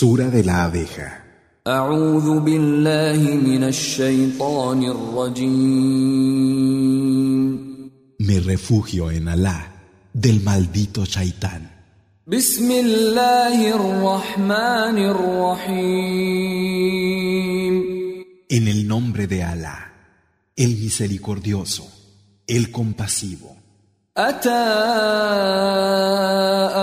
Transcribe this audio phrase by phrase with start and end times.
[0.00, 1.24] Sura de la abeja.
[8.20, 9.72] Me refugio en Alá
[10.12, 11.72] del maldito Shaitán.
[18.48, 19.92] En el nombre de Alá,
[20.54, 21.90] el misericordioso,
[22.46, 23.57] el compasivo.
[24.17, 24.49] أتى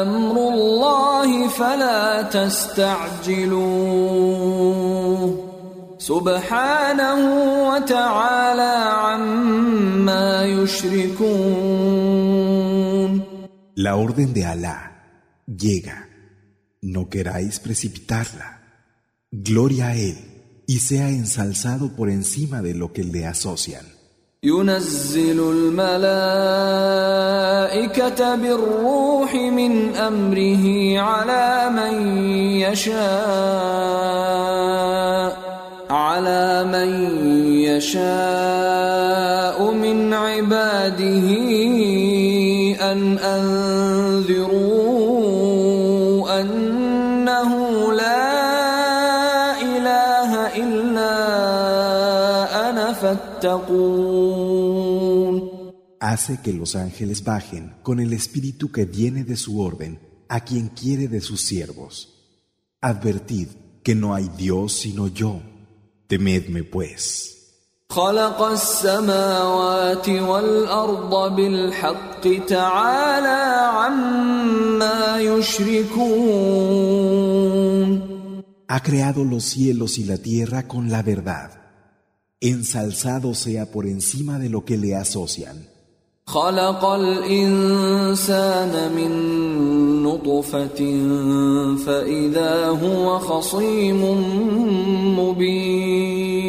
[0.02, 3.50] أمر الله فلا تستعجلوه
[5.98, 7.20] سبحانه
[7.68, 11.70] وتعالى عما يشركون
[13.76, 14.78] La orden de Alá
[15.46, 16.08] llega.
[16.82, 18.48] No queráis precipitarla.
[19.30, 20.18] Gloria a Él
[20.66, 23.86] y sea ensalzado por encima de lo que le asocian.
[24.45, 26.25] ينزل الملائكة
[28.35, 30.65] بالروح من أمره
[30.99, 32.17] على من
[32.61, 33.05] يشاء
[35.89, 36.89] على من
[37.73, 38.05] يشاء
[39.71, 41.29] من عباده
[42.91, 44.61] أن أنذروا
[46.41, 47.51] أنه
[47.93, 51.15] لا إله إلا
[52.69, 54.04] أنا فاتقون.
[56.14, 60.68] Hace que los ángeles bajen con el espíritu que viene de su orden a quien
[60.68, 62.14] quiere de sus siervos.
[62.80, 63.48] Advertid
[63.82, 65.42] que no hay Dios sino yo.
[66.06, 67.36] Temedme pues.
[67.90, 73.42] خلق السماوات والأرض بالحق تعالى
[73.74, 76.70] عما يشركون
[78.68, 81.50] Ha creado los cielos y la tierra con la verdad.
[82.40, 85.66] Ensalzado sea por encima de lo que le asocian.
[86.26, 89.12] خلق الإنسان من
[90.02, 90.80] نطفة
[91.86, 94.02] فإذا هو خصيم
[95.18, 96.40] مبين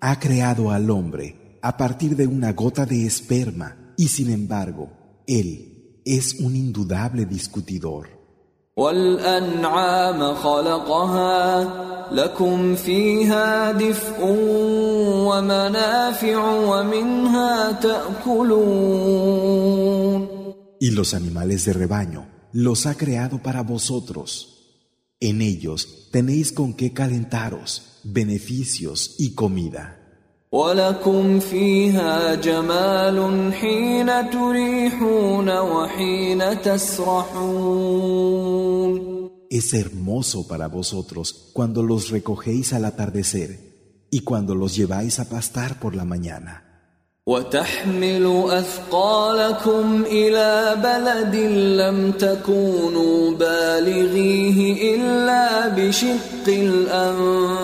[0.00, 4.90] Ha creado al hombre a partir de una gota de esperma y sin embargo,
[5.26, 8.17] él es un indudable discutidor.
[8.78, 11.64] والأنعام خلقها
[12.12, 14.18] لكم فيها دفء
[15.28, 19.14] ومنافع ومنها تأكلون
[20.80, 24.28] Y los animales de rebaño los ha creado para vosotros.
[25.20, 29.97] En ellos tenéis con qué calentaros, beneficios y comida.
[30.52, 38.14] ولكم فيها جمال حين تريحون وحين تسرحون
[39.50, 43.50] Es hermoso para vosotros cuando los recogéis al atardecer
[44.10, 46.64] y cuando los lleváis a pastar por la mañana.
[47.26, 51.36] وتحمل أثقالكم إلى بلد
[51.80, 57.54] لم تكونوا بالغيه إلا بشق الأنفس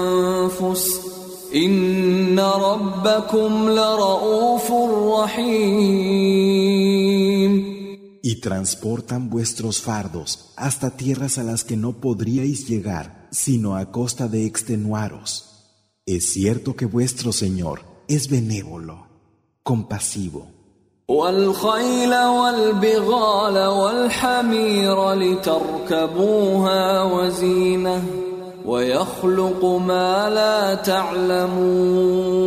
[8.22, 14.28] Y transportan vuestros fardos hasta tierras a las que no podríais llegar sino a costa
[14.28, 15.46] de extenuaros.
[16.06, 19.06] Es cierto que vuestro Señor es benévolo,
[19.62, 20.60] compasivo.
[21.10, 28.23] والخيل والبغال والحمير لتركبوها وزينة
[28.64, 32.40] ويخلق ما لا تعلمون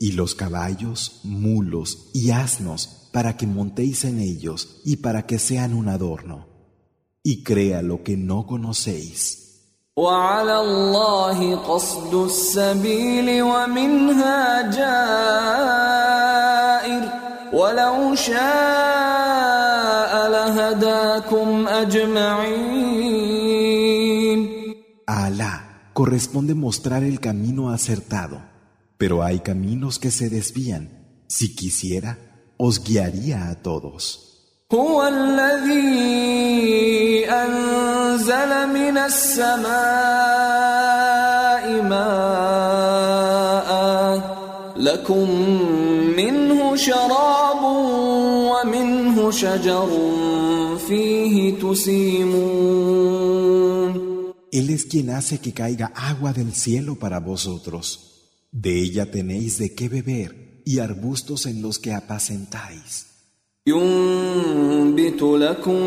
[0.00, 5.74] Y los caballos, mulos y asnos para que montéis en ellos y para que sean
[5.74, 6.46] un adorno.
[7.24, 9.48] Y crea lo que no conocéis.
[9.98, 16.18] وعلى الله قصد السبيل ومنها جائر
[17.52, 18.38] ولو شاء
[20.30, 23.31] لهداكم أجمعين
[25.06, 28.42] A Alá corresponde mostrar el camino acertado,
[28.96, 31.24] pero hay caminos que se desvían.
[31.28, 32.18] Si quisiera,
[32.56, 34.28] os guiaría a todos.
[34.72, 36.10] هو الذي
[37.30, 39.68] أنزل من السماء
[41.82, 43.68] ماء
[44.76, 45.30] لكم
[46.16, 49.88] منه شراب ومنه شجر
[50.88, 53.21] فيه تسيمون
[54.52, 58.30] Él es quien hace que caiga agua del cielo para vosotros.
[58.50, 63.08] De ella tenéis de qué beber y arbustos en los que apacentáis.
[63.68, 65.80] ينبت لكم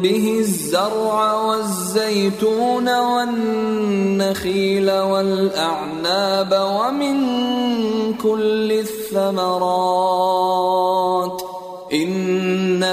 [0.00, 7.16] به الزرع والزيتون والنخيل والأعناب ومن
[8.14, 10.18] كل الثمرات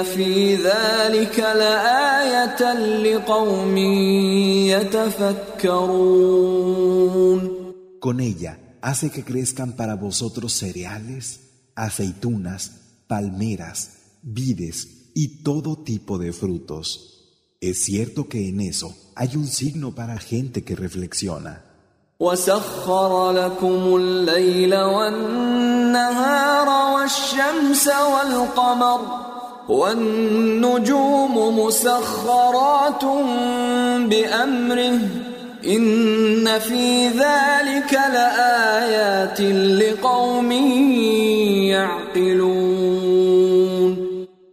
[8.00, 11.40] Con ella hace que crezcan para vosotros cereales,
[11.74, 12.72] aceitunas,
[13.06, 13.90] palmeras,
[14.22, 17.12] vides y todo tipo de frutos.
[17.60, 21.62] Es cierto que en eso hay un signo para gente que reflexiona.
[22.20, 29.29] وسخر لكم الليل والنهار والشمس والقمر
[29.68, 33.04] والنجوم مسخرات
[34.08, 34.98] بأمره
[35.66, 40.52] إن في ذلك لآيات لقوم
[41.72, 42.86] يعقلون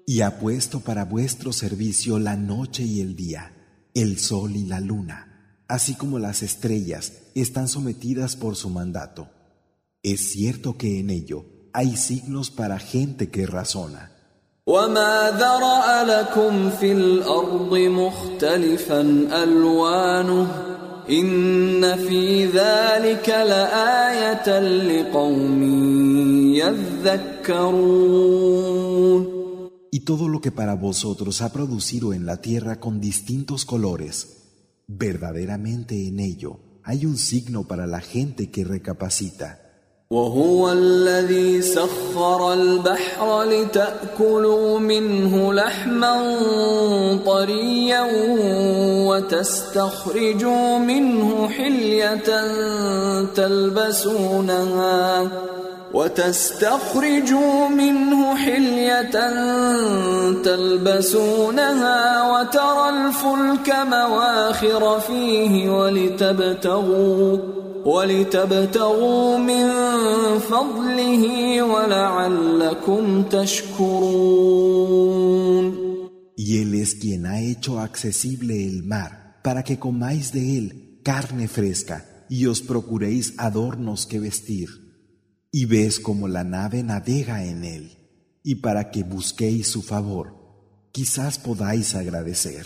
[0.06, 3.52] Y ha puesto para vuestro servicio la noche y el día,
[3.96, 5.34] el sol y la luna
[5.74, 9.30] así como las estrellas están sometidas por su mandato.
[10.04, 14.12] Es cierto que en ello hay signos para gente que razona.
[29.91, 34.39] Y todo lo que para vosotros ha producido en la tierra con distintos colores
[34.91, 39.68] Verdaderamente en ello hay un signo para la gente que recapacita.
[40.11, 46.15] وهو الذي سخر البحر لتأكلوا منه لحما
[47.27, 48.07] طريا
[49.09, 52.31] وتستخرجوا منه حلية
[53.35, 55.29] تلبسونها
[55.95, 59.11] وتستخرجوا منه حلية
[60.45, 67.39] تلبسونها وترى الفلك مواخر فيه ولتبتغوا
[67.88, 69.70] ولتبتغوا من
[70.40, 74.64] فضله ولعلكم تشكرون
[76.36, 81.48] Y Él es quien ha hecho accesible el mar para que comáis de él carne
[81.48, 84.84] fresca y os procuréis adornos que vestir.
[85.56, 87.92] y ves como la nave navega en él,
[88.42, 90.34] y para que busquéis su favor,
[90.92, 92.66] quizás podáis agradecer.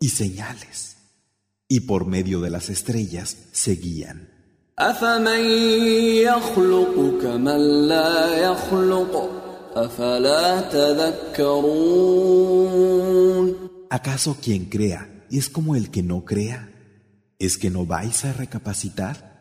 [0.00, 0.96] Y señales.
[1.68, 4.28] Y por medio de las estrellas se guían.
[13.90, 16.68] ¿Acaso quien crea es como el que no crea?
[17.38, 19.32] ¿Es que no vais a recapacitar?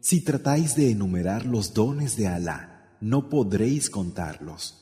[0.00, 4.74] Si tratáis de enumerar los dones de Alá, no podréis contarlos.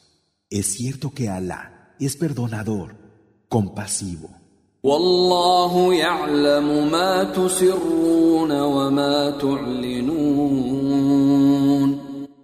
[0.50, 2.96] Es cierto que Alá es perdonador,
[3.48, 4.30] compasivo.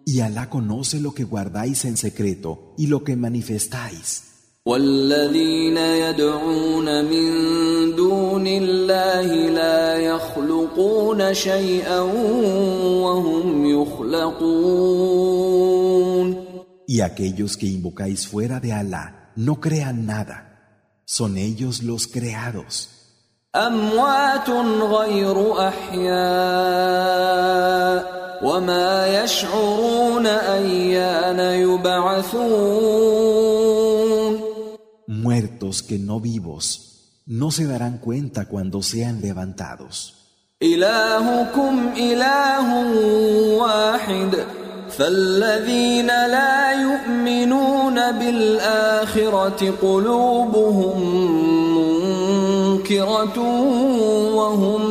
[0.05, 4.32] Y Alá conoce lo que guardáis en secreto y lo que manifestáis.
[4.67, 7.31] والذين يدعون من
[7.97, 12.01] دون الله لا يخلقون شيئا
[13.03, 14.83] وهم يخلقون
[16.89, 20.39] Y aquellos que invocáis fuera de Alá no crean nada
[21.05, 22.89] son ellos los creados.
[35.62, 40.16] Muertos que no vivos, no se darán cuenta cuando sean levantados.
[44.98, 50.98] فالذين لا يؤمنون بالآخرة قلوبهم
[51.78, 53.40] منكرة
[54.36, 54.82] وهم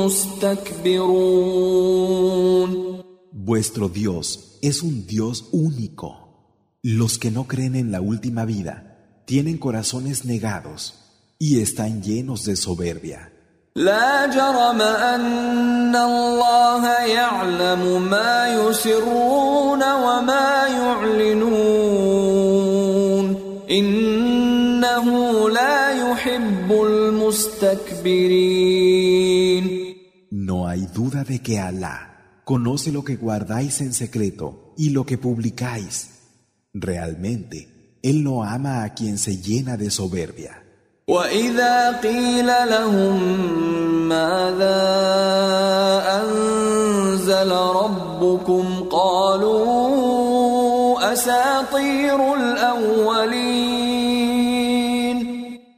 [0.00, 1.26] مستكبرون
[3.32, 6.08] Vuestro Dios es un Dios único.
[6.82, 8.89] Los que no creen en la última vida
[9.25, 10.95] tienen corazones negados
[11.37, 13.31] y están llenos de soberbia.
[30.31, 35.17] No hay duda de que Alá conoce lo que guardáis en secreto y lo que
[35.17, 36.09] publicáis.
[36.73, 37.70] Realmente
[38.02, 40.62] Él no ama a quien se llena de soberbia.
[41.08, 43.38] وإذا قيل لهم
[44.08, 44.82] ماذا
[46.22, 50.26] أنزل ربكم قالوا
[51.12, 53.66] أساطير الأولين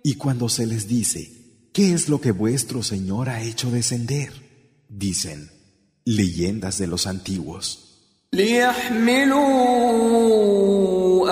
[0.03, 1.31] Y cuando se les dice,
[1.75, 4.33] ¿qué es lo que vuestro Señor ha hecho descender?
[4.89, 5.51] Dicen,
[6.07, 7.85] leyendas de los antiguos.
[8.33, 9.49] ليحملوا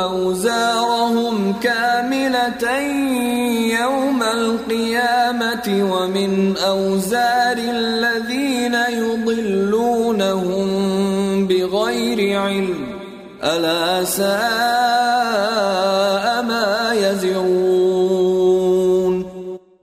[0.04, 0.70] أوزارهم
[13.42, 14.26] ألا ساء
[16.42, 18.47] ما يزرون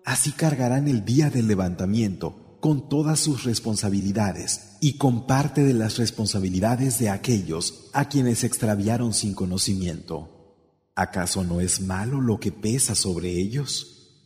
[0.05, 5.97] Así cargarán el día del levantamiento con todas sus responsabilidades y con parte de las
[5.97, 10.29] responsabilidades de aquellos a quienes extraviaron sin conocimiento.
[10.95, 13.96] ¿Acaso no es malo lo que pesa sobre ellos?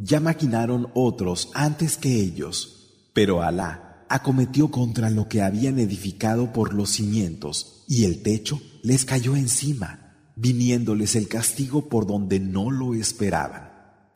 [0.00, 6.72] Ya maquinaron otros antes que ellos, pero Alá acometió contra lo que habían edificado por
[6.72, 12.94] los cimientos, y el techo les cayó encima, viniéndoles el castigo por donde no lo
[12.94, 13.67] esperaban.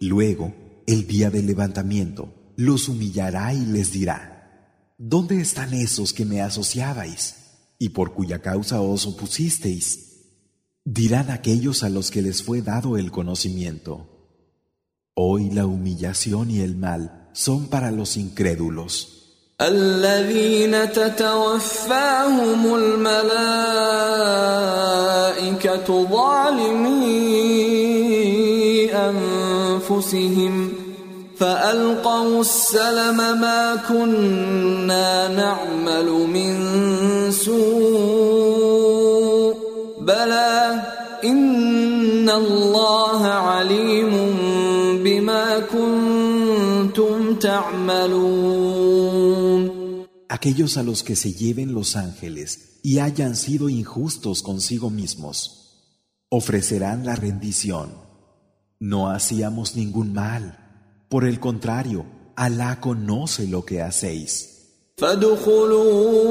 [0.00, 0.54] Luego,
[0.86, 7.36] el día del levantamiento, los humillará y les dirá, ¿dónde están esos que me asociabais
[7.78, 10.00] y por cuya causa os opusisteis?
[10.84, 14.10] Dirán aquellos a los que les fue dado el conocimiento.
[15.14, 19.10] Hoy la humillación y el mal son para los incrédulos.
[19.60, 23.14] الذين تتوفاهم الملائكة
[26.10, 27.34] ظالمي
[29.88, 30.72] أنفسهم
[31.38, 36.54] فألقوا السلم ما كنا نعمل من
[37.32, 38.74] سوء
[40.00, 40.82] بلى
[41.24, 44.12] إن الله عليم
[45.04, 48.64] بما كنتم تعملون
[50.28, 55.38] Aquellos a los que se lleven los ángeles y hayan sido injustos consigo mismos,
[56.28, 57.90] ofrecerán la rendición.
[58.80, 60.58] No hacíamos ningún mal.
[61.08, 62.06] Por el contrario,
[62.36, 64.54] Alá conoce lo que hacéis.
[64.96, 66.30] فادخلوا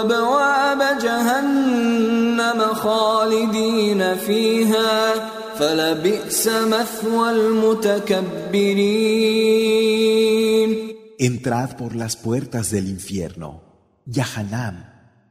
[0.00, 5.14] أبواب جهنم خالدين فيها
[5.58, 9.14] فلبئس مثوى المتكبرين
[11.16, 13.62] Entrad por las puertas del infierno,
[14.04, 14.76] Yahanam,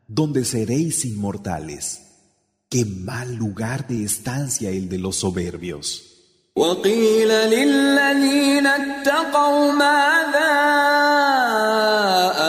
[0.07, 2.06] donde seréis inmortales.
[2.70, 6.04] Qué mal lugar de estancia el de los soberbios.
[6.56, 10.54] وقيل للذين اتقوا ماذا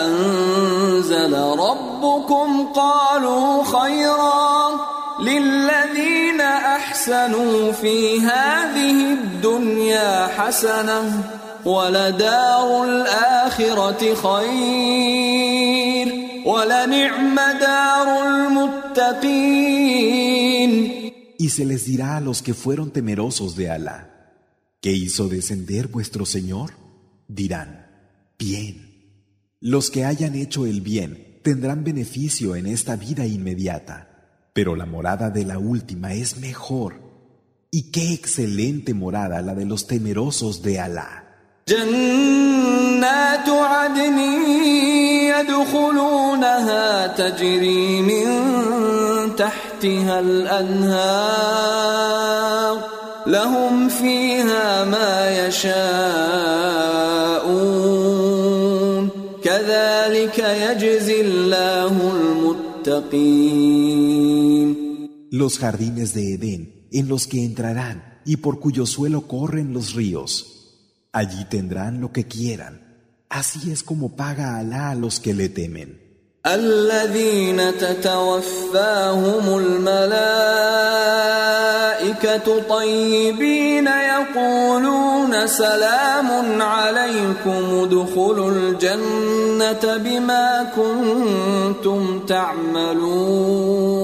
[0.01, 4.71] أنزل ربكم قالوا خيرا
[5.21, 11.23] للذين أحسنوا في هذه الدنيا حسنة
[11.65, 15.59] ولدار الآخرة خير
[16.45, 18.88] ولنعم دار المتقين
[21.38, 24.32] Y se les dirá a los que fueron temerosos de Alá,
[24.80, 26.72] ¿qué hizo descender vuestro Señor?
[27.28, 27.86] Dirán,
[28.38, 28.92] bien.
[29.60, 35.30] Los que hayan hecho el bien tendrán beneficio en esta vida inmediata, pero la morada
[35.30, 37.02] de la última es mejor.
[37.70, 41.24] Y qué excelente morada la de los temerosos de Alá.
[41.68, 44.18] جنات عدن
[45.32, 48.57] يدخلونها تجري من
[65.31, 70.77] Los jardines de Edén en los que entrarán y por cuyo suelo corren los ríos.
[71.11, 72.81] Allí tendrán lo que quieran.
[73.29, 76.08] Así es como paga Alá a los que le temen.
[76.48, 80.28] الذين تتوفاهم الملائكة
[82.68, 93.94] طيبين يقولون سلام عليكم ادخلوا الجنة بما كنتم تعملون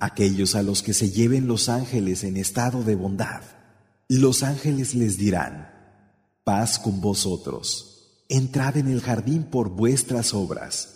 [0.00, 3.42] Aquellos a los que se lleven los ángeles en estado de bondad,
[4.08, 5.70] los ángeles les dirán,
[6.42, 10.95] paz con vosotros, entrad en el jardín por vuestras obras.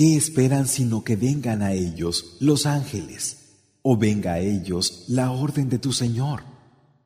[0.00, 3.38] ¿Qué esperan sino que vengan a ellos los ángeles
[3.82, 6.42] o venga a ellos la orden de tu Señor?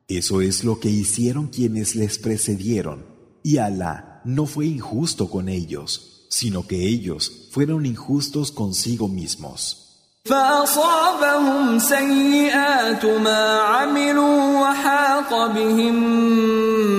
[0.08, 3.04] Eso es lo que hicieron quienes les precedieron,
[3.44, 9.86] y Alá no fue injusto con ellos, sino que ellos fueron injustos consigo mismos.
[10.24, 15.94] فأصابهم سيئات ما عملوا وحاق بهم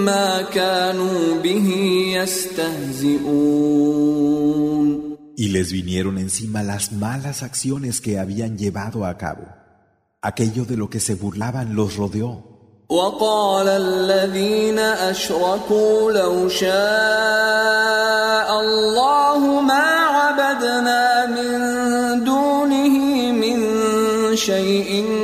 [0.05, 1.67] ما كانوا به
[2.17, 3.61] يستهزئون
[5.35, 9.47] Y les vinieron encima las malas acciones que habían llevado a cabo.
[10.21, 12.51] Aquello de lo que se burlaban los rodeó.
[12.91, 16.71] وقال الذين أشركوا لو شاء
[18.59, 23.57] الله ما عبدنا من دونه من
[24.35, 25.14] شيء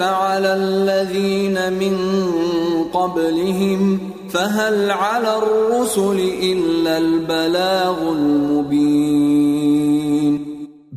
[0.00, 1.96] فعل الذين من
[2.92, 9.76] قبلهم فهل على الرسل إلا البلاغ المبين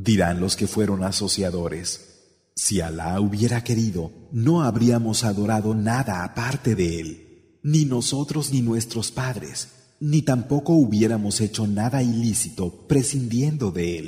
[0.10, 2.10] Dirán los que fueron asociadores,
[2.56, 9.12] si Alá hubiera querido, no habríamos adorado nada aparte de Él, ni nosotros ni nuestros
[9.12, 9.68] padres,
[10.00, 14.08] ni tampoco hubiéramos hecho nada ilícito prescindiendo de Él.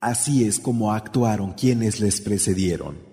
[0.00, 3.05] Así es como actuaron quienes les precedieron.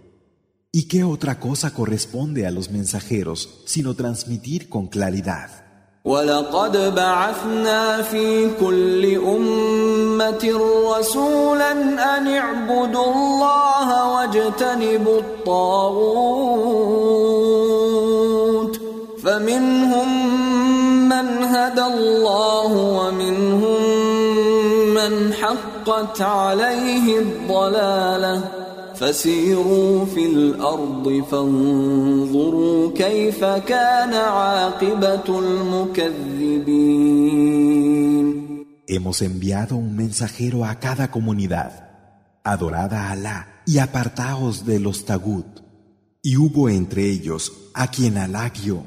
[0.73, 5.49] ¿Y qué otra cosa corresponde a los mensajeros sino transmitir con claridad?
[6.05, 10.59] ولقد بعثنا في كل أمة
[10.97, 11.71] رسولا
[12.17, 16.39] أن اعبدوا الله واجتنبوا الطاغوت
[19.23, 20.09] فمنهم
[21.09, 23.81] من هدى الله ومنهم
[24.93, 28.41] من حقت عليه الضلاله
[29.03, 37.19] فسيروا في الارض فانظروا كيف كان عاقبه المكذبين
[38.87, 41.71] Hemos enviado un mensajero a cada comunidad.
[42.43, 45.45] Adorad a Alá y apartaos de los tagut.
[46.23, 48.83] Y hubo entre ellos a quien Alá guió,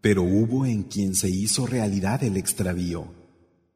[0.00, 3.14] pero hubo en quien se hizo realidad el extravío.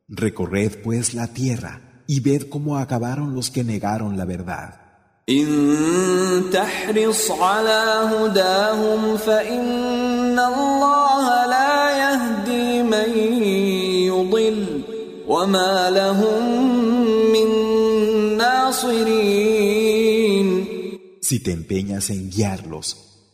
[0.09, 4.86] Recorred pues la tierra y ved cómo acabaron los que negaron la verdad.
[5.28, 13.18] إن تحرص على هداهم فإن الله لا يهدي من
[14.11, 14.83] يضل
[15.28, 16.42] وما لهم
[17.33, 17.48] من
[18.37, 19.72] ناصرين
[21.22, 22.87] Si te empeñas en guiarlos,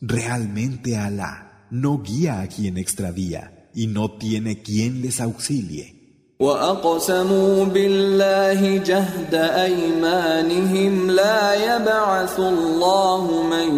[0.03, 6.02] realmente Alá no guía a quien extravía y no tiene quien les auxilie.
[6.40, 13.70] وأقسموا بالله جهد أيمانهم لا يبعث الله من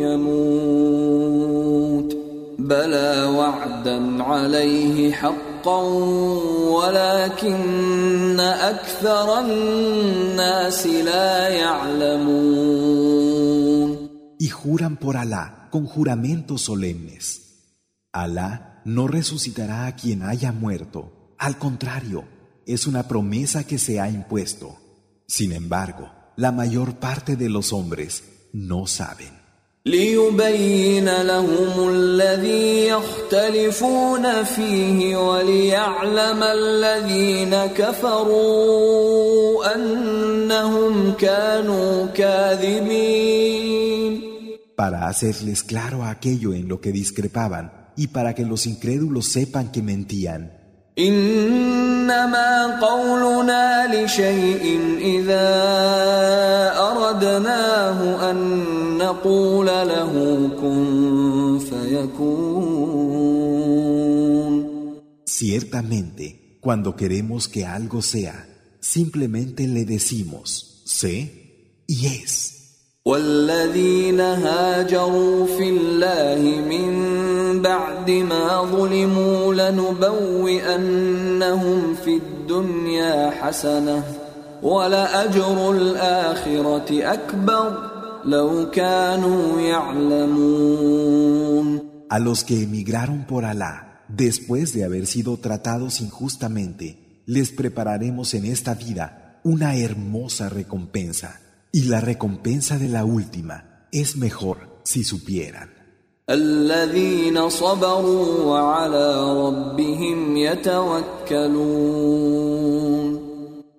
[0.00, 1.30] يموت
[2.58, 5.82] بلى وعدا عليه حقا
[6.70, 13.10] ولكن أكثر الناس لا يعلمون
[14.42, 17.24] Y juran por Alá con juramentos solemnes.
[18.10, 21.19] Alá no resucitará a quien haya muerto.
[21.39, 22.25] Al contrario,
[22.65, 24.77] es una promesa que se ha impuesto.
[25.27, 29.45] Sin embargo, la mayor parte de los hombres no saben.
[29.85, 38.95] ليبين لهم الذي يختلفون فيه وليعلم الذين كفروا
[39.75, 43.55] أنهم كانوا كاذبين
[44.75, 49.81] Para hacerles claro aquello en lo que discrepaban y para que los incrédulos sepan que
[49.81, 50.58] mentían.
[50.99, 55.49] إنما قولنا لشيء إذا
[56.79, 58.37] أردناه أن
[58.97, 60.11] نقول له
[60.61, 63.05] كن فيكون
[65.25, 68.47] Ciertamente, cuando queremos que algo sea,
[68.79, 72.58] simplemente le decimos, sé y es.
[73.09, 81.15] والذين هاجروا في الله من بعد ما ظلموا لنبوئنهم
[81.95, 84.03] في الدنيا حسنه
[84.63, 87.91] ولأجر الآخرة أكبر
[88.25, 91.05] لو كانوا يعلمون
[92.09, 98.45] A los que emigraron por Alá, después de haber sido tratados injustamente, les prepararemos en
[98.45, 101.39] esta vida una hermosa recompensa.
[101.71, 105.75] Y la recompensa de la última es mejor si supieran.
[106.29, 111.65] الذين صبروا وعلى ربهم يتوكلون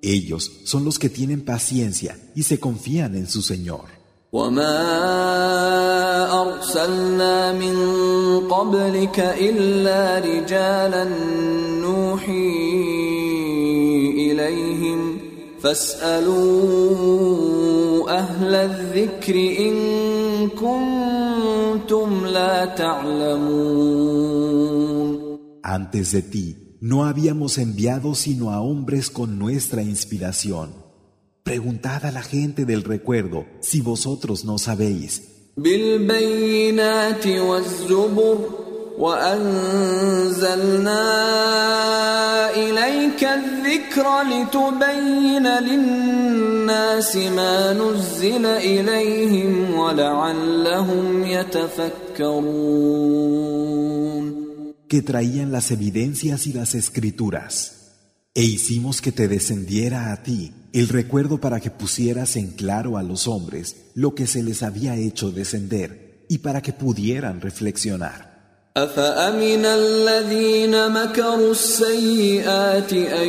[0.03, 3.97] Ellos son los que tienen paciencia y se confían en su Señor.
[4.33, 4.83] وما
[6.43, 7.77] أرسلنا من
[8.49, 11.05] قبلك إلا رجالا
[11.81, 12.70] نوحي إليهم
[15.61, 17.27] فاسألوا
[18.19, 19.75] أهل الذكر إن
[20.49, 24.27] كنتم لا تعلمون
[25.63, 30.71] Antes de ti, no habíamos enviado sino a hombres con nuestra inspiración.
[31.43, 35.23] Preguntad a la gente del recuerdo si vosotros no sabéis.
[35.57, 38.60] بالبينات والزبر
[39.01, 40.51] وأنزلنا
[42.51, 52.77] إليك الذكر لتبين للناس ما نزل إليهم ولعلهم يتفكرون
[54.89, 57.73] que traían las evidencias y las escrituras.
[58.35, 63.03] E hicimos que te descendiera a ti el recuerdo para que pusieras en claro a
[63.03, 68.30] los hombres lo que se les había hecho descender y para que pudieran reflexionar.
[68.77, 73.29] أفأمن الذين مكروا السيئات أن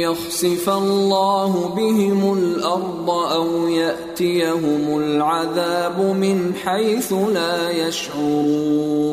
[0.00, 9.12] يخسف الله بهم الأرض أو يأتيهم العذاب من حيث لا يشعرون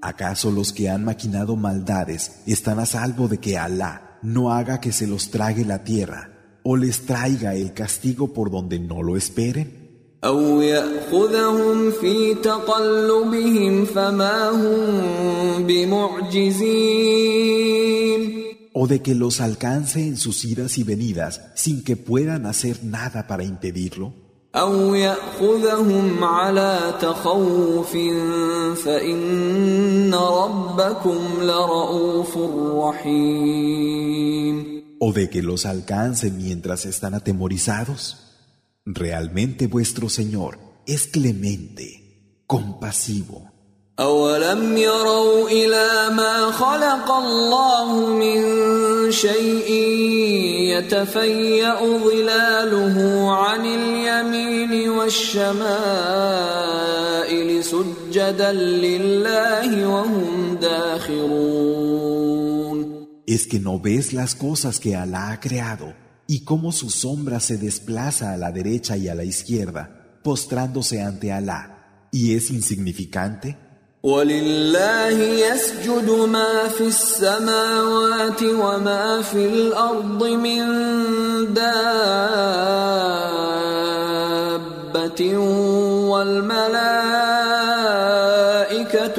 [0.00, 4.92] ¿Acaso los que han maquinado maldades están a salvo de que Alá no haga que
[4.92, 6.30] se los trague la tierra
[6.62, 9.79] o les traiga el castigo por donde no lo esperen?
[10.24, 17.16] أو يأخذهم في تقلبهم فما هم بمعجزين
[18.78, 23.26] ¿O de que los alcance en sus idas y venidas sin que puedan hacer nada
[23.26, 24.12] para impedirlo?
[24.54, 27.92] أو يأخذهم على تخوف
[28.84, 32.38] فإن ربكم لرؤوف
[32.84, 34.66] رحيم
[34.98, 38.16] ¿O de que los alcance mientras están atemorizados?
[38.84, 43.56] Realmente vuestro Señor es clemente, compasivo.
[44.00, 48.42] أولم يروا إلى ما خلق الله من
[49.12, 49.72] شيء
[50.76, 55.56] يتفيأ ظلاله عن اليمين والشمائل
[57.64, 62.06] سجدا لله وهم داخرون
[63.26, 65.94] ¿Es que no ves las cosas que Alá ha creado
[66.26, 71.32] y cómo su sombra se desplaza a la derecha y a la izquierda, postrándose ante
[71.32, 72.08] Alá?
[72.12, 73.56] ¿Y es insignificante?
[74.06, 80.64] ولله يسجد ما في السماوات وما في الأرض من
[81.54, 81.78] دابة
[86.10, 87.26] والملائكة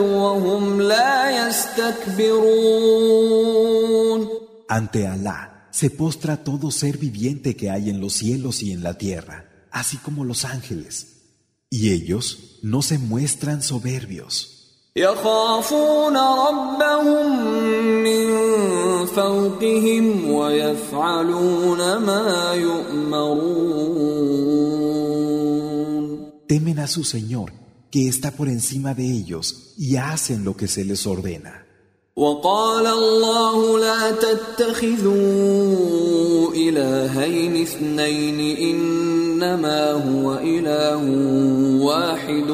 [0.03, 2.77] وهم لا يستكبرون
[4.69, 8.97] Ante Alá se postra todo ser viviente que hay en los cielos y en la
[8.97, 11.17] tierra, así como los ángeles.
[11.69, 14.57] Y ellos no se muestran soberbios.
[14.97, 17.29] يخافون ربهم
[18.03, 18.27] من
[19.05, 23.87] فوقهم ويفعلون ما يؤمرون
[26.47, 27.51] Temen a su Señor,
[27.91, 31.65] que está por encima de ellos, y hacen lo que se les ordena.
[32.16, 35.12] وقال الله لا تتخذوا
[36.52, 41.04] إلهين اثنين إنما هو إله
[41.80, 42.52] واحد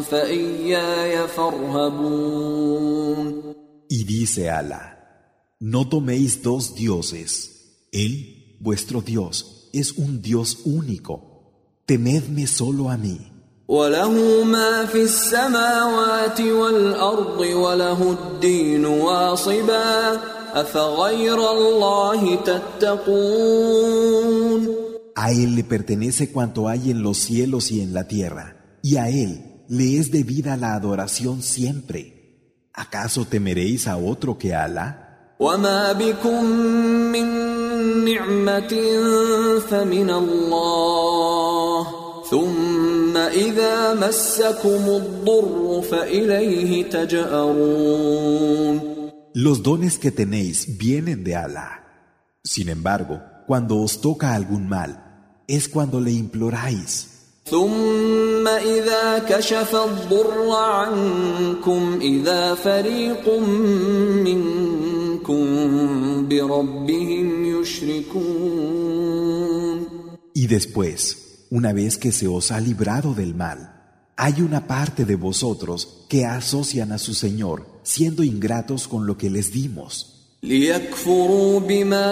[0.00, 2.66] فإياي فارهبون.
[3.88, 4.96] Y dice Allah,
[5.60, 7.30] no toméis dos dioses,
[7.92, 11.20] Él, vuestro Dios, es un Dios único,
[11.84, 13.35] temedme solo a mí.
[13.67, 20.19] وله ما في السماوات والأرض وله الدين واصبا
[20.53, 24.01] أفغير الله تتقون
[25.15, 29.09] A Él le pertenece cuanto hay en los cielos y en la tierra, y a
[29.09, 32.01] Él le es debida la adoración siempre.
[32.73, 35.07] ¿Acaso temeréis a otro que a Alá?
[35.39, 36.45] وما بكم
[37.11, 37.25] من
[38.05, 38.73] نعمة
[39.69, 41.87] فمن الله
[42.31, 42.74] ثم
[43.25, 48.81] إذا مسكم الضر فإليه تجأرون
[49.33, 51.69] Los dones que tenéis vienen de Alá.
[52.43, 54.91] Sin embargo, cuando os toca algún mal,
[55.47, 57.07] es cuando le imploráis.
[57.45, 63.39] ثم إذا كشف الضر عنكم إذا فريق
[64.23, 65.45] منكم
[66.27, 69.21] بربهم يشركون
[70.33, 71.24] Y después,
[71.55, 73.59] una vez que se os ha librado del mal,
[74.15, 79.29] hay una parte de vosotros que asocian a su Señor, siendo ingratos con lo que
[79.29, 80.07] les dimos.
[80.43, 82.11] ليكفروا بما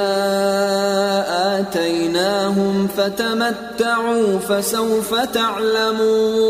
[1.59, 6.49] آتيناهم فتمتعوا فسوف تعلمون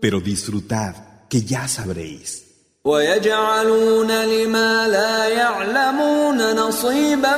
[0.00, 0.94] Pero disfrutad,
[1.28, 2.44] que ya sabréis.
[2.84, 7.36] ويجعلون لما لا يعلمون نصيبا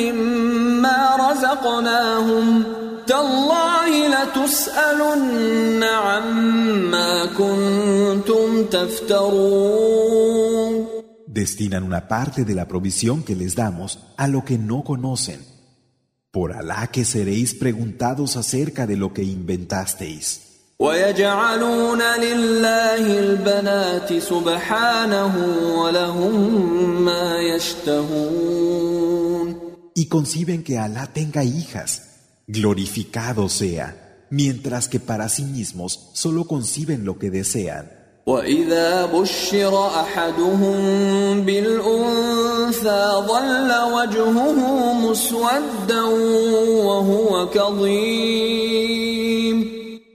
[0.00, 2.64] مما رزقناهم
[3.06, 10.22] تالله لتسألن عما كنتم تفترون
[11.32, 15.40] Destinan una parte de la provisión que les damos a lo que no conocen.
[16.30, 20.52] Por Alá que seréis preguntados acerca de lo que inventasteis.
[20.78, 25.34] ويجعلون لله البنات سبحانه
[25.78, 28.92] ولهم ما يشتهون
[29.94, 32.12] Y conciben que Alá tenga hijas.
[32.46, 38.02] Glorificado sea, mientras que para sí mismos solo conciben lo que desean.
[38.26, 46.02] وإذا بشر أحدهم بالأنثى ظل وجهه مسودا
[46.86, 49.02] وهو كظيم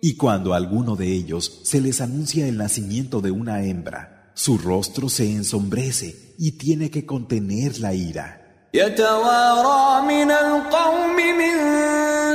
[0.02, 4.58] Y cuando a alguno de ellos se les anuncia el nacimiento de una hembra, su
[4.58, 8.42] rostro se ensombrece y tiene que contener la ira.
[8.74, 11.58] يتوارى من القوم من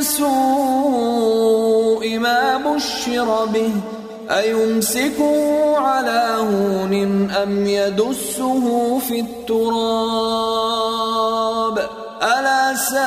[0.02, 0.32] سوء
[2.18, 3.72] ما بشر به
[4.30, 9.78] أيمسكه على هون أم يدسه في التراب
[12.22, 13.02] ألا ساء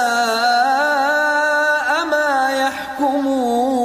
[2.11, 3.75] ما يحكمون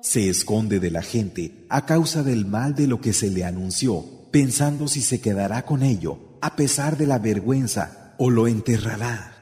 [0.00, 4.04] Se esconde de la gente a causa del mal de lo que se le anunció,
[4.30, 9.37] pensando si se quedará con ello, a pesar de la vergüenza, o lo enterrará.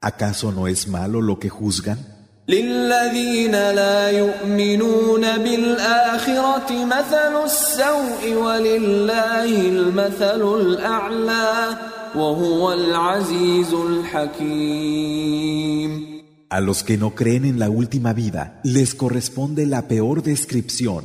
[0.00, 1.98] ¿Acaso no es malo lo que juzgan?
[2.48, 11.78] للذين لا يؤمنون بالآخرة مثل السوء ولله المثل الأعلى
[12.14, 15.36] وهو العزيز الحكيم
[16.48, 21.04] A los que no creen en la última vida les corresponde la peor descripción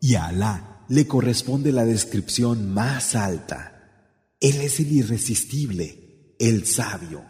[0.00, 3.74] y a Alá le corresponde la descripción más alta.
[4.40, 7.22] Él es el irresistible, el sabio.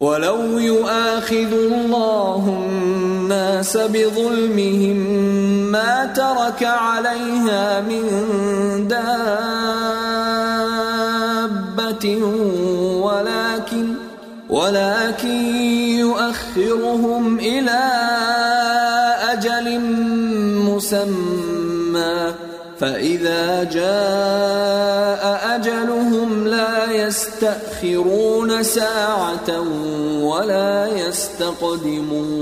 [0.00, 4.96] ولو يؤاخذ الله الناس بظلمهم
[5.72, 8.04] ما ترك عليها من
[8.88, 9.26] دابة
[13.02, 13.94] ولكن
[14.50, 15.56] ولكن
[15.96, 17.80] يؤخرهم إلى
[19.32, 19.80] أجل
[20.70, 22.34] مسمى
[22.80, 24.85] فإذا جاء
[27.05, 29.49] يستأخرون ساعة
[30.21, 32.41] ولا يستقدمون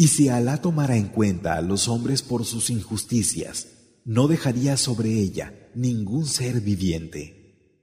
[0.00, 3.66] Y si Alá tomara en cuenta a los hombres por sus injusticias,
[4.04, 7.34] no dejaría sobre ella ningún ser viviente.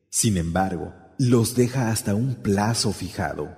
[0.09, 3.57] Sin embargo, los deja hasta un plazo fijado.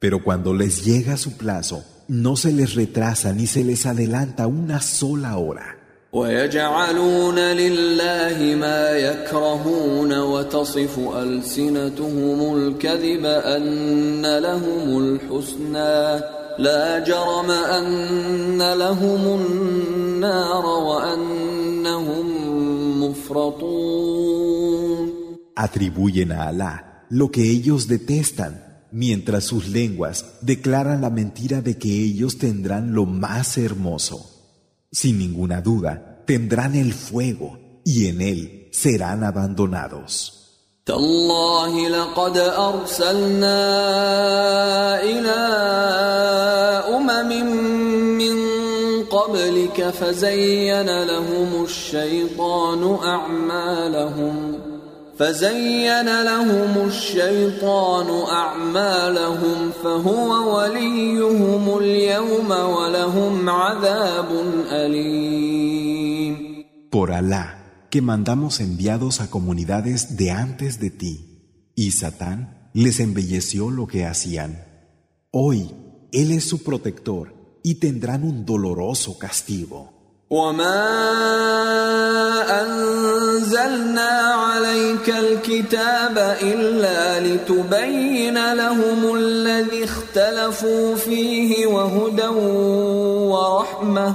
[0.00, 4.80] Pero cuando les llega su plazo, no se les retrasa ni se les adelanta una
[4.80, 5.77] sola hora.
[6.14, 16.20] ويجعلون لله ما يكرهون وتصف ألسنتهم الكذب أن لهم الحسنى
[16.58, 22.26] لا جرم أن لهم النار وأنهم
[23.10, 24.44] يفرطون
[25.56, 31.90] Atribuyen a Alá lo que ellos detestan, mientras sus lenguas declaran la mentira de que
[31.90, 34.27] ellos tendrán lo más hermoso.
[34.90, 40.40] Sin ninguna duda, tendrán el fuego y en él serán abandonados.
[40.86, 43.60] تالله لقد أرسلنا
[45.02, 45.40] إلى
[46.96, 47.30] أمم
[48.18, 48.36] من
[49.04, 54.47] قبلك فزين لهم الشيطان أعمالهم
[55.18, 64.28] فزين لهم الشيطان أعمالهم فهو وليهم اليوم ولهم عذاب
[64.70, 66.54] أليم
[66.90, 67.46] Por Alá,
[67.90, 71.14] que mandamos enviados a comunidades de antes de ti,
[71.74, 74.64] y Satán les embelleció lo que hacían.
[75.32, 75.70] Hoy
[76.12, 79.94] Él es su protector y tendrán un doloroso castigo.
[80.30, 81.87] وما
[83.48, 84.12] أنزلنا
[84.46, 92.26] عليك الكتاب إلا لتبين لهم الذي اختلفوا فيه وهدى
[93.32, 94.14] ورحمة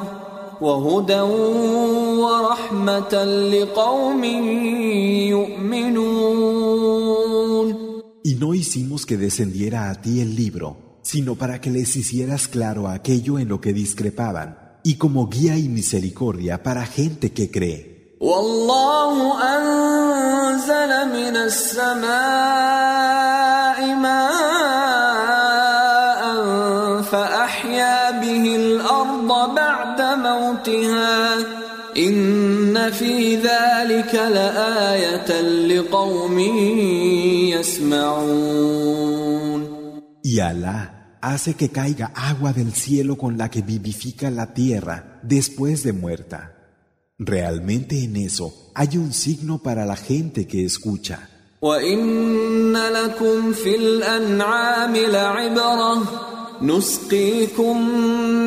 [0.62, 1.22] وهدى
[2.24, 3.14] ورحمة
[3.54, 4.24] لقوم
[5.34, 6.90] يؤمنون
[8.22, 12.88] Y no hicimos que descendiera a ti el libro, sino para que les hicieras claro
[12.88, 17.93] aquello en lo que discrepaban, y como guía y misericordia para gente que cree.
[18.25, 19.17] والله
[19.57, 22.09] أنزل من السماء
[23.95, 24.25] ماء
[27.03, 31.37] فأحيا به الأرض بعد موتها.
[31.97, 36.39] إن في ذلك لآية لقوم
[37.53, 38.95] يسمعون.
[40.25, 45.93] يا hace que caiga agua del cielo con la que vivifica la tierra después de
[45.93, 46.54] muerta.
[47.18, 51.30] Realmente en eso hay un signo para la gente que escucha.
[51.62, 56.04] وإن لكم في الأنعام لعبرة
[56.62, 57.90] نسقيكم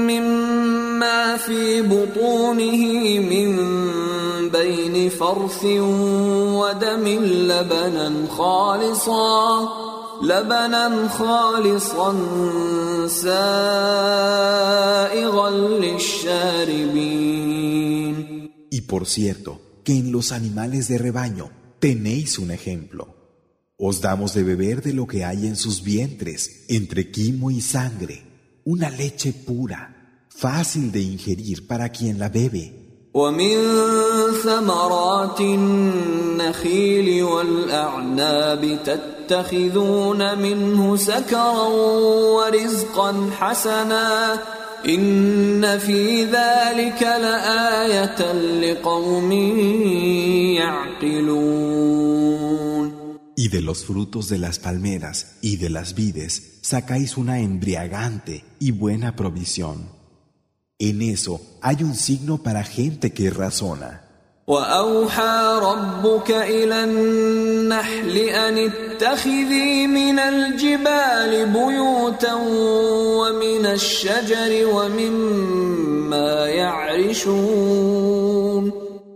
[0.09, 3.59] مما في بطونه من
[4.49, 9.68] بين فرث ودم لبنا خالصا
[10.23, 12.16] لبنا خالصا
[13.07, 13.51] سائغا
[15.81, 17.53] للشاربين
[18.71, 23.16] Y por cierto, que en los animales de rebaño tenéis un ejemplo.
[23.77, 28.23] Os damos de beber de lo que hay en sus vientres, entre quimo y sangre,
[28.64, 32.83] una leche pura, fácil de ingerir para quien la bebe.
[33.14, 33.57] ومن
[34.42, 41.68] ثمرات النخيل والأعناب تتخذون منه سكرا
[42.37, 44.38] ورزقا حسنا
[53.36, 58.71] y de los frutos de las palmeras y de las vides sacáis una embriagante y
[58.71, 59.89] buena provisión.
[60.80, 64.07] En eso hay un signo para gente que razona.
[64.47, 72.35] وأوحى ربك إلى النحل أن اتخذي من الجبال بيوتا
[73.18, 77.92] ومن الشجر ومما يعرشون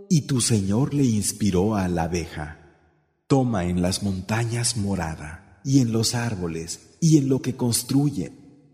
[0.09, 2.59] Y tu Señor le inspiró a la abeja.
[3.26, 8.39] Toma en las montañas morada, y en los árboles, y en lo que construyen.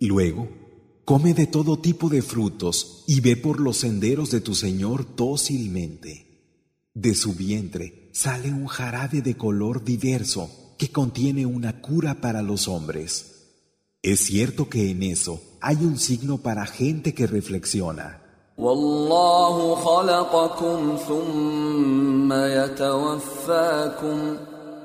[0.00, 0.48] Luego,
[1.04, 6.26] come de todo tipo de frutos y ve por los senderos de tu Señor dócilmente.
[6.94, 12.66] De su vientre sale un jarabe de color diverso que contiene una cura para los
[12.66, 13.30] hombres.
[14.02, 18.22] Es cierto que en eso hay un signo para gente que reflexiona.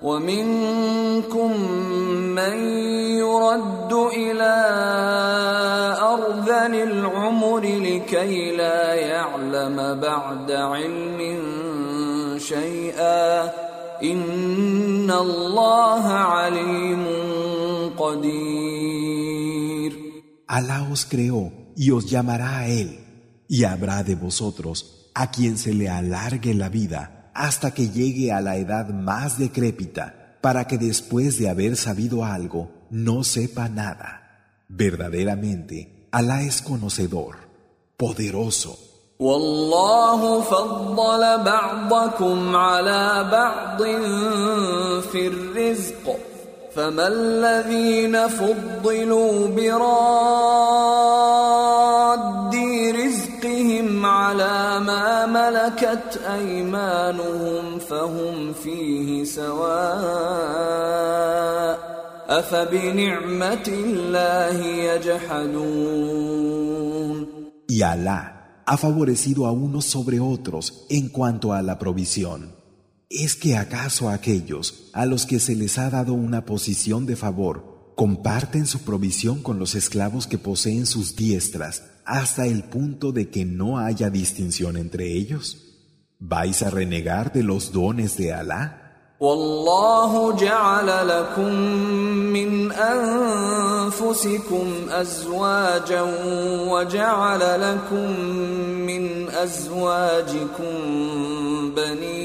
[0.02, 1.52] ومنكم
[2.36, 2.58] من
[3.18, 4.56] يرد إلى
[6.02, 11.20] أرذل العمر لكي لا يعلم بعد علم
[12.38, 13.44] شيئا
[14.04, 17.06] إن الله عليم
[17.98, 18.86] قدير
[20.48, 23.00] Alá os creó y os llamará a Él.
[23.50, 28.41] Y habrá de vosotros a quien se le alargue la vida hasta que llegue a
[28.41, 34.65] la edad más decrépita, para que después de haber sabido algo no sepa nada.
[34.69, 37.37] Verdaderamente, Alá es conocedor,
[37.97, 38.79] poderoso.
[39.21, 43.83] والله فضل بعضكم على بعض
[45.13, 46.17] في الرزق
[46.75, 51.11] فما الذين فضلوا براد
[54.05, 59.81] رزقهم على ما ملكت ايمانهم فهم فيه سواء
[62.29, 66.01] افبنعمه الله يجحدون
[67.69, 72.57] Y Alá ha favorecido a unos sobre otros en cuanto a la provisión.
[73.09, 77.95] ¿Es que acaso aquellos a los que se les ha dado una posición de favor
[77.97, 83.45] comparten su provisión con los esclavos que poseen sus diestras hasta el punto de que
[83.45, 85.59] no haya distinción entre ellos?
[86.19, 88.81] ¿Vais a renegar de los dones de Alá?
[89.21, 91.55] والله جعل لكم
[92.33, 96.03] من انفسكم ازواجا
[96.73, 98.21] وجعل لكم
[98.89, 100.75] من ازواجكم
[101.77, 102.24] بنين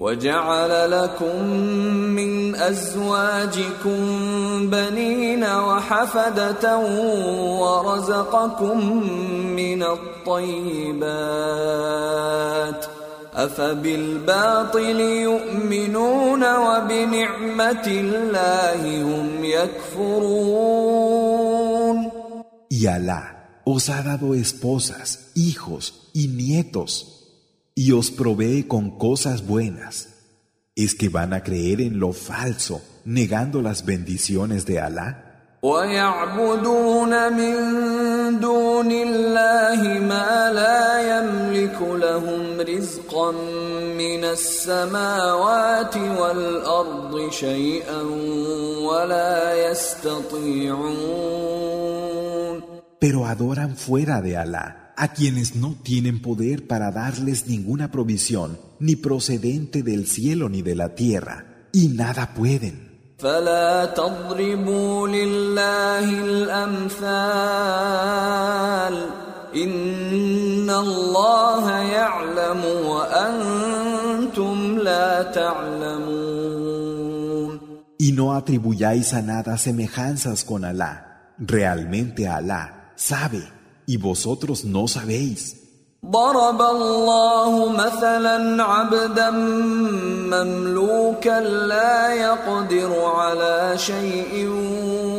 [0.00, 1.44] وجعل لكم
[2.16, 4.00] من أزواجكم
[4.70, 6.78] بنين وحفدة
[7.60, 8.78] ورزقكم
[9.56, 11.00] من الطيبات
[13.34, 21.10] أفبالباطل يؤمنون وبنعمة الله هم يكفرون.
[22.70, 23.22] Y Alá
[23.64, 27.19] os ha dado esposas, hijos y nietos,
[27.79, 30.09] y os provee con cosas buenas.
[30.75, 35.25] ¿Es que van a creer en lo falso, negando las bendiciones de Alá?
[35.65, 37.55] ويعبدون من
[38.39, 43.31] دون الله ما لا يملك لهم رزقا
[43.97, 48.01] من السماوات والارض شيئا
[48.85, 51.15] ولا يستطيعون
[52.99, 58.95] Pero adoran fuera de Alá a quienes no tienen poder para darles ninguna provisión, ni
[58.95, 62.85] procedente del cielo ni de la tierra, y nada pueden.
[63.17, 66.95] فلا تضربوا لله الامثال
[69.55, 76.75] ان الله يعلم وانتم لا تعلمون
[77.97, 81.31] Y no atribuyáis a nada semejanzas con Alá.
[81.39, 83.41] Realmente Alá sabe,
[83.92, 85.42] Y vosotros no sabéis.
[86.06, 89.30] ضرب الله مثلا عبدا
[90.32, 94.48] مملوكا لا يقدر على شيء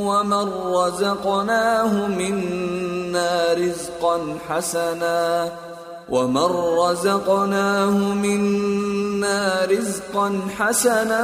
[0.10, 5.52] ومن رزقناه منا رزقا حسنا
[6.10, 6.50] ومن
[6.82, 11.24] رزقناه منا رزقا حسنا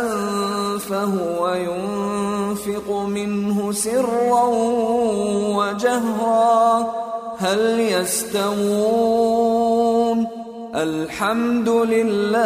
[0.77, 4.43] فهو ينفق منه سرا
[5.57, 7.06] وجهرا
[7.38, 9.12] هل يستوون
[10.74, 12.42] الحمد لله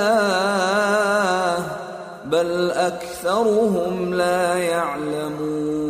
[2.27, 5.87] بل اكثرهم لا يعلمون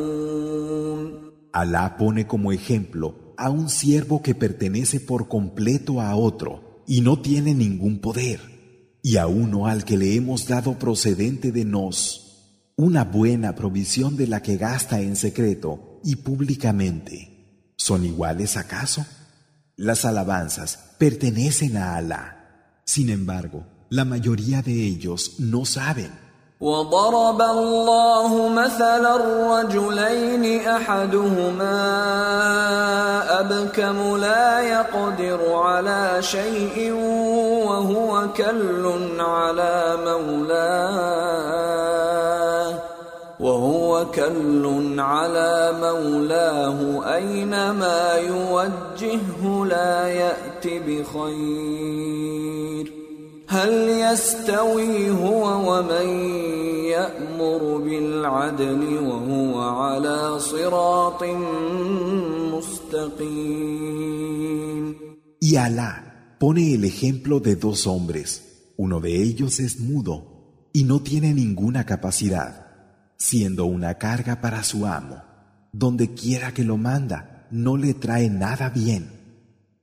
[1.53, 7.23] Alá pone como ejemplo a un siervo que pertenece por completo a otro y no
[7.23, 8.41] tiene ningún poder,
[9.03, 12.27] y a uno al que le hemos dado procedente de nos
[12.77, 17.30] una buena provisión de la que gasta en secreto y públicamente.
[17.81, 19.05] ¿Son iguales acaso?
[19.77, 22.81] Las alabanzas pertenecen a Alá.
[22.85, 26.27] Sin embargo, la mayoría de ellos no saben.
[26.61, 31.81] وضرب الله مثلا الرجلين احدهما
[33.41, 36.93] ابكم لا يقدر على شيء
[37.67, 38.85] وهو كل
[39.21, 41.70] على مولاه
[44.02, 46.80] وهو كل على مولاه
[47.16, 52.22] أينما يوجهه لا يأت بخير.
[53.48, 56.08] هل يستوي هو ومن
[56.86, 61.24] يأمر بالعدل وهو على صراط
[62.54, 63.62] مستقيم؟
[65.42, 68.28] Y Alá pone el ejemplo de dos hombres.
[68.78, 70.16] Uno de ellos es mudo
[70.74, 72.71] y no tiene ninguna capacidad,
[73.21, 75.23] siendo una carga para su amo.
[75.73, 79.11] Donde quiera que lo manda, no le trae nada bien.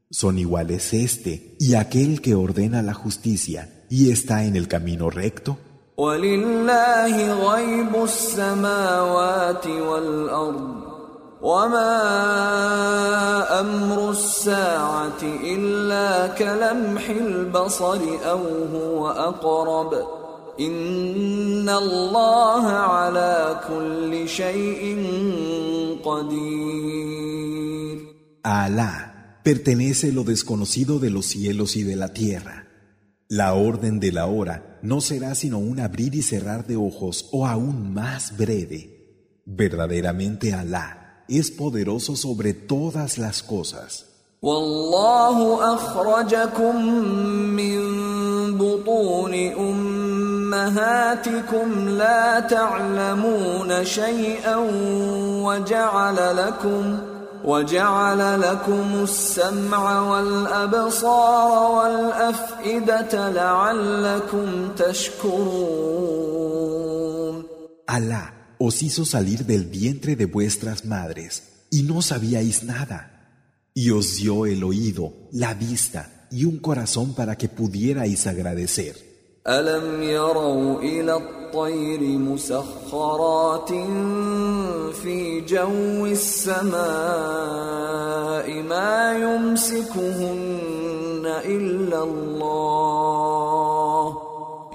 [0.09, 5.57] Son iguales este y aquel que ordena la justicia y está en el camino recto.
[5.97, 10.83] ولله غيب السماوات والارض
[11.41, 11.99] وما
[13.59, 18.41] امر الساعه الا كلمح البصر او
[18.73, 20.16] هو اقرب
[28.42, 32.66] A Alá pertenece lo desconocido de los cielos y de la tierra.
[33.28, 37.46] La orden de la hora no será sino un abrir y cerrar de ojos o
[37.46, 39.42] aún más breve.
[39.46, 44.06] Verdaderamente Alá es poderoso sobre todas las cosas.
[50.47, 54.55] امهاتكم لا تعلمون شيئا
[55.45, 56.99] وجعل لكم
[57.43, 65.93] وجعل لكم السمع والابصار والافئده لعلكم تشكرون
[67.85, 72.99] Alá os hizo salir del vientre de vuestras madres y no sabíais nada.
[73.75, 79.06] Y os dio el oído, la vista y un corazón para que pudierais agradecer.
[79.48, 83.68] ألم يروا إلى الطير مسخرات
[85.02, 86.78] في جو السماء
[88.62, 90.42] ما يمسكهن
[91.44, 92.58] إلا الله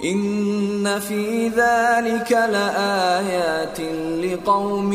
[0.03, 3.80] إن في ذلك لآيات
[4.26, 4.93] لقوم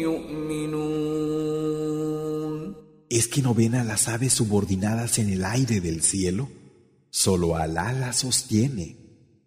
[0.00, 0.36] يؤمنون
[3.08, 6.48] ¿Es que no ven a las aves subordinadas en el aire del cielo?
[7.10, 8.96] Solo Alá las sostiene.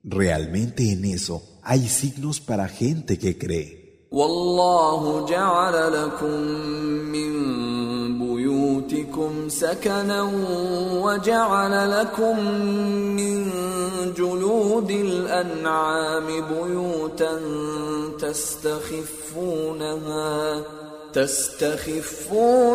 [0.04, 3.80] Realmente en eso hay signos para gente que cree.
[4.12, 6.40] والله جعل لكم
[7.14, 7.30] من
[8.20, 10.22] بيوتكم سكنا
[11.04, 12.40] وجعل لكم
[13.16, 13.52] من
[14.18, 17.40] جلود الأنعام بيوتا
[19.30, 20.00] تستخفونها
[21.14, 22.68] تستخفونها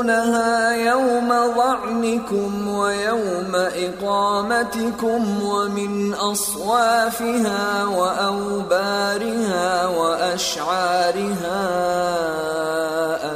[0.72, 11.64] يوم ظعنكم ويوم إقامتكم ومن أصوافها وأوبارها وأشعارها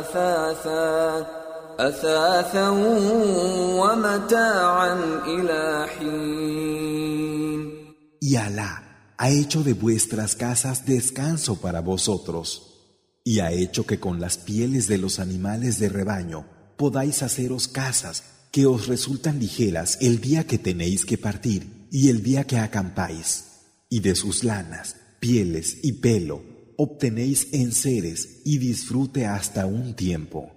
[0.01, 1.27] أثاثا
[1.81, 2.69] أثاثا
[3.79, 4.95] ومتاعا
[5.27, 7.09] إلى حين
[8.21, 8.83] Y Alá
[9.17, 12.68] ha hecho de vuestras casas descanso para vosotros.
[13.29, 16.47] Y ha hecho que con las pieles de los animales de rebaño
[16.79, 22.23] podáis haceros casas que os resultan ligeras el día que tenéis que partir y el
[22.23, 23.45] día que acampáis,
[23.91, 26.41] y de sus lanas, pieles y pelo
[26.79, 30.51] obtenéis enseres y disfrute hasta un tiempo.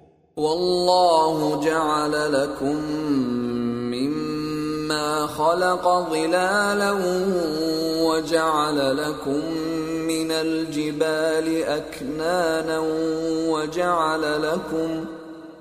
[10.32, 12.80] من الجبال أكنانا
[13.50, 15.06] وجعل لكم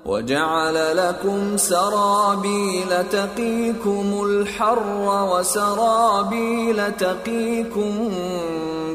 [0.05, 8.11] وجعل لكم سرابيل تقيكم الحر وسرابيل تقيكم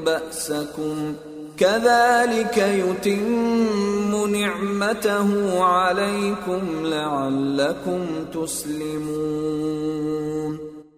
[0.05, 1.15] بأسكم
[1.57, 9.77] كذلك يتم نعمته عليكم لعلكم تسلمون.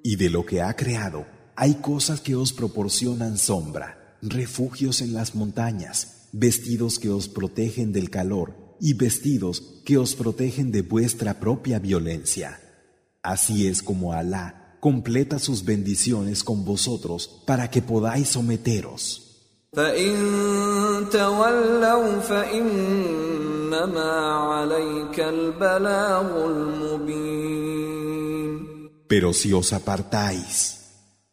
[0.04, 1.26] Y de lo que ha creado,
[1.56, 3.88] hay cosas que os proporcionan sombra,
[4.22, 10.70] refugios en las montañas, vestidos que os protegen del calor y vestidos que os protegen
[10.70, 12.60] de vuestra propia violencia.
[13.22, 19.24] Así es como Alá completa sus bendiciones con vosotros para que podáis someteros.
[29.08, 30.78] Pero si os apartáis,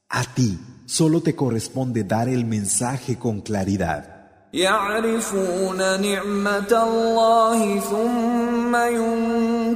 [0.10, 4.20] a ti solo te corresponde dar el mensaje con claridad.
[4.53, 8.76] يعرفون نعمة الله ثم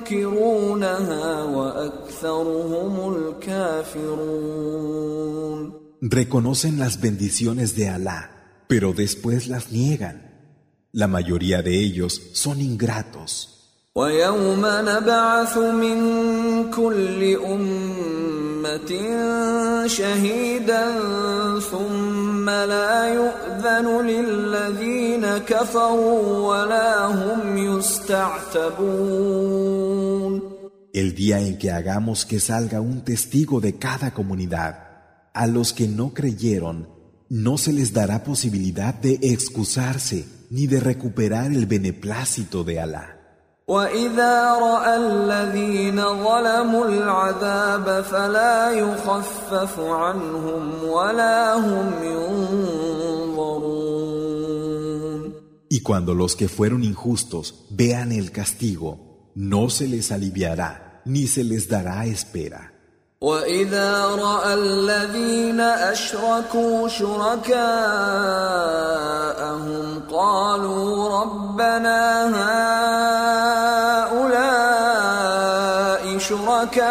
[0.01, 4.55] ينكرونها وأكثرهم الكافرون
[6.03, 8.31] Reconocen las bendiciones de Alá,
[8.67, 10.35] pero después las niegan.
[10.93, 13.51] La mayoría de ellos son ingratos.
[13.95, 18.18] ويوم نبعث من كل أمة
[19.87, 20.85] شهيدا
[21.71, 28.95] ثم لا يؤذن للذين كفروا ولا هم يستعتبون
[30.95, 34.75] El día en que hagamos que salga un testigo de cada comunidad,
[35.33, 36.89] a los que no creyeron,
[37.29, 43.18] no se les dará posibilidad de excusarse ni de recuperar el beneplácito de Alá.
[43.70, 53.70] وإذا رأى الذين ظلموا العذاب فلا يخفف عنهم ولا هم ينظرون
[55.72, 58.98] Y cuando los que fueron injustos vean el castigo,
[59.36, 62.74] no se les aliviará ni se les dará espera.
[63.22, 67.60] وإذا رأى الذين أشركوا شركاءهم
[70.12, 72.00] قالوا ربنا
[72.36, 73.39] هؤلاء
[76.39, 76.85] شركاؤنا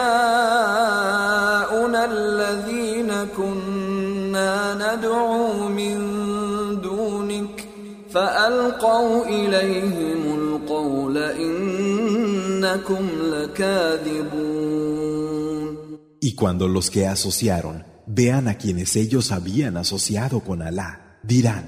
[2.05, 5.97] الذين كنا ندعو من
[6.81, 7.67] دونك
[8.09, 14.83] فألقوا إليهم القول إنكم لكاذبون
[16.25, 21.65] Y cuando los que asociaron vean a quienes ellos habían asociado con Alá, dirán,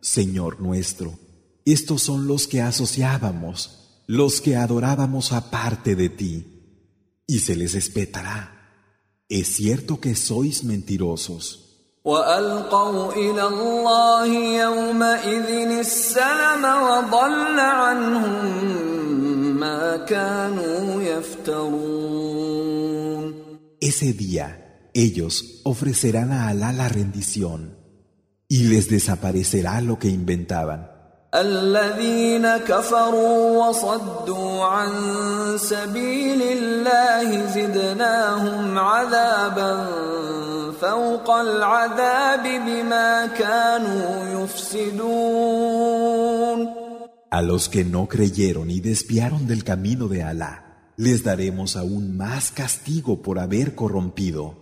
[0.00, 1.18] Señor nuestro,
[1.66, 6.53] estos son los que asociábamos, los que adorábamos aparte de ti.
[7.27, 8.51] Y se les espetará.
[9.27, 11.61] Es cierto que sois mentirosos.
[23.81, 27.77] Ese día ellos ofrecerán a Alá la rendición
[28.47, 30.94] y les desaparecerá lo que inventaban.
[31.34, 34.90] الذين كفروا وصدوا عن
[35.56, 39.86] سبيل الله زدناهم عذابا
[40.80, 45.80] فوق العذاب بما كانوا يفسدون
[47.32, 52.50] A los que no creyeron y desviaron del camino de Alá les daremos aún más
[52.50, 54.54] castigo por haber corrompido.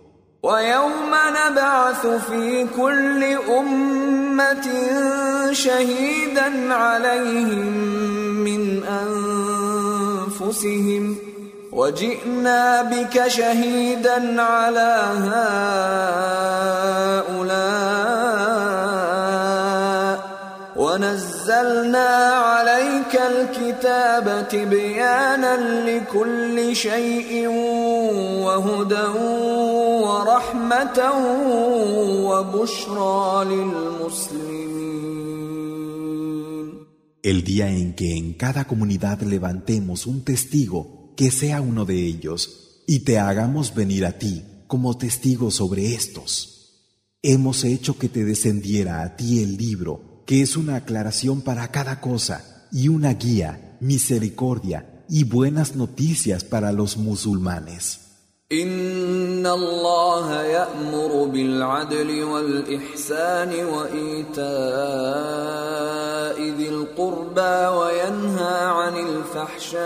[0.43, 3.23] ويوم نبعث في كل
[4.34, 4.66] أمة
[5.52, 7.72] شهيدا عليهم
[8.44, 8.82] من
[10.42, 11.16] أنفسهم.
[11.72, 15.04] وجئنا بك شهيدا على
[17.24, 18.83] هؤلاء.
[20.93, 22.07] ونزلنا
[22.51, 25.55] عليك الكتاب تبيانا
[25.89, 27.47] لكل شيء
[28.45, 29.07] وهدى
[30.05, 30.99] ورحمة
[32.29, 34.69] وبشرى للمسلمين
[37.21, 42.83] El día en que en cada comunidad levantemos un testigo que sea uno de ellos
[42.87, 46.59] y te hagamos venir a ti como testigo sobre estos.
[47.21, 52.01] Hemos hecho que te descendiera a ti el libro, que es una aclaración para cada
[52.01, 58.09] cosa y una guía, misericordia y buenas noticias para los musulmanes.
[58.51, 64.49] إن الله يأمر بالعدل والإحسان وإيتاء
[66.57, 69.79] ذي القربى وينهى عن الفحشاء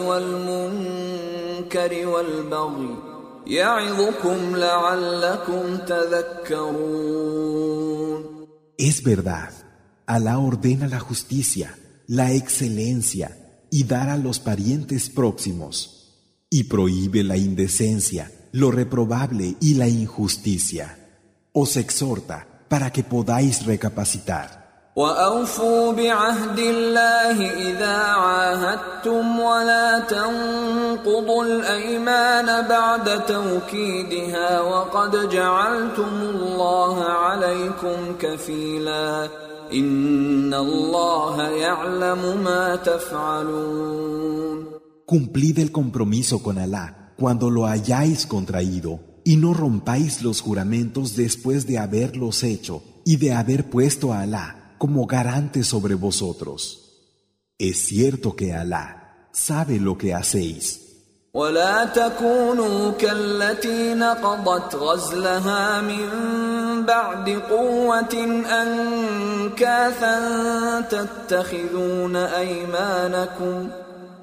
[0.00, 3.01] والمنكر والبغي يعظكم لعلكم تذكرون
[8.77, 9.51] es verdad,
[10.05, 11.77] Alá ordena la justicia,
[12.07, 19.75] la excelencia y dar a los parientes próximos y prohíbe la indecencia, lo reprobable y
[19.75, 20.97] la injusticia.
[21.53, 24.62] Os exhorta para que podáis recapacitar.
[24.98, 39.28] وأوفوا بعهد الله إذا عاهدتم ولا تنقضوا الأيمان بعد توكيدها وقد جعلتم الله عليكم كفيلا
[39.72, 44.68] إن الله يعلم ما تفعلون
[45.06, 51.66] Cumplid el compromiso con Alá cuando lo hayáis contraído y no rompáis los juramentos después
[51.68, 56.84] de haberlos hecho y de haber puesto a Alá como garante sobre vosotros.
[57.58, 60.88] Es cierto que Alá sabe lo que hacéis.
[61.34, 66.08] ولا تكونوا كالتي نقضت غزلها من
[66.86, 70.20] بعد قوة أنكاثا
[70.80, 73.68] تتخذون أيمانكم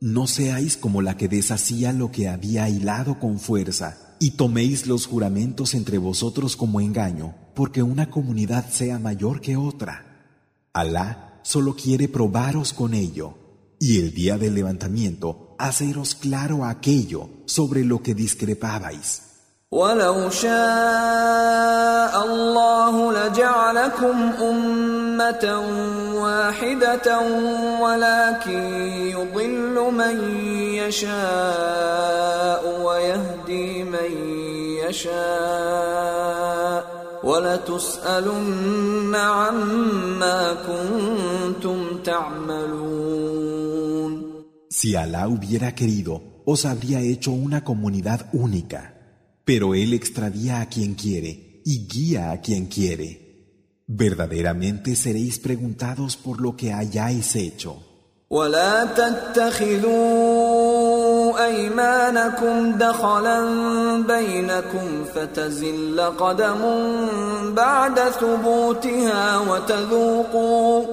[0.00, 5.06] No seáis como la que deshacía lo que había hilado con fuerza, y toméis los
[5.06, 10.04] juramentos entre vosotros como engaño, porque una comunidad sea mayor que otra.
[10.72, 13.38] Alá solo quiere probaros con ello,
[13.80, 19.27] y el día del levantamiento haceros claro aquello sobre lo que discrepabais.
[19.72, 25.62] ولو شاء الله لجعلكم أمة
[26.14, 27.20] واحدة
[27.80, 28.62] ولكن
[29.12, 30.40] يضل من
[30.74, 34.12] يشاء ويهدي من
[34.88, 36.38] يشاء
[37.24, 43.48] ولتسألن عما كنتم تعملون
[44.70, 48.97] Si Alá hubiera querido, os habría hecho una comunidad única,
[49.47, 53.09] pero Él extravía a quien quiere y guía a quien quiere.
[53.87, 57.81] Verdaderamente seréis preguntados por lo que hayáis hecho.
[58.33, 59.93] ولا تتخذوا
[61.45, 63.39] ايمانكم دخلا
[64.07, 66.61] بينكم فتزل قدم
[67.53, 70.85] بعد ثبوتها وتذوقوا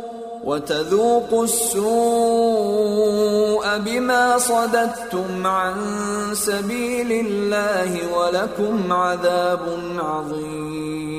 [0.44, 1.90] وتذوقوا السوء
[3.78, 5.74] بما صددتم عن
[6.34, 11.10] سبيل الله ولكم عذاب عظيم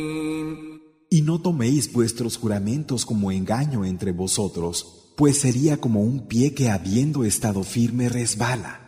[1.13, 6.69] Y no toméis vuestros juramentos como engaño entre vosotros, pues sería como un pie que
[6.69, 8.79] habiendo estado firme resbala.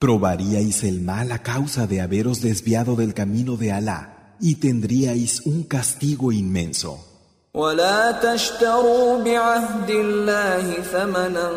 [0.00, 5.62] Probaríais el mal a causa de haberos desviado del camino de Alá y tendríais un
[5.62, 7.07] castigo inmenso.
[7.54, 11.50] ولا تشتروا بعهد الله ثمنا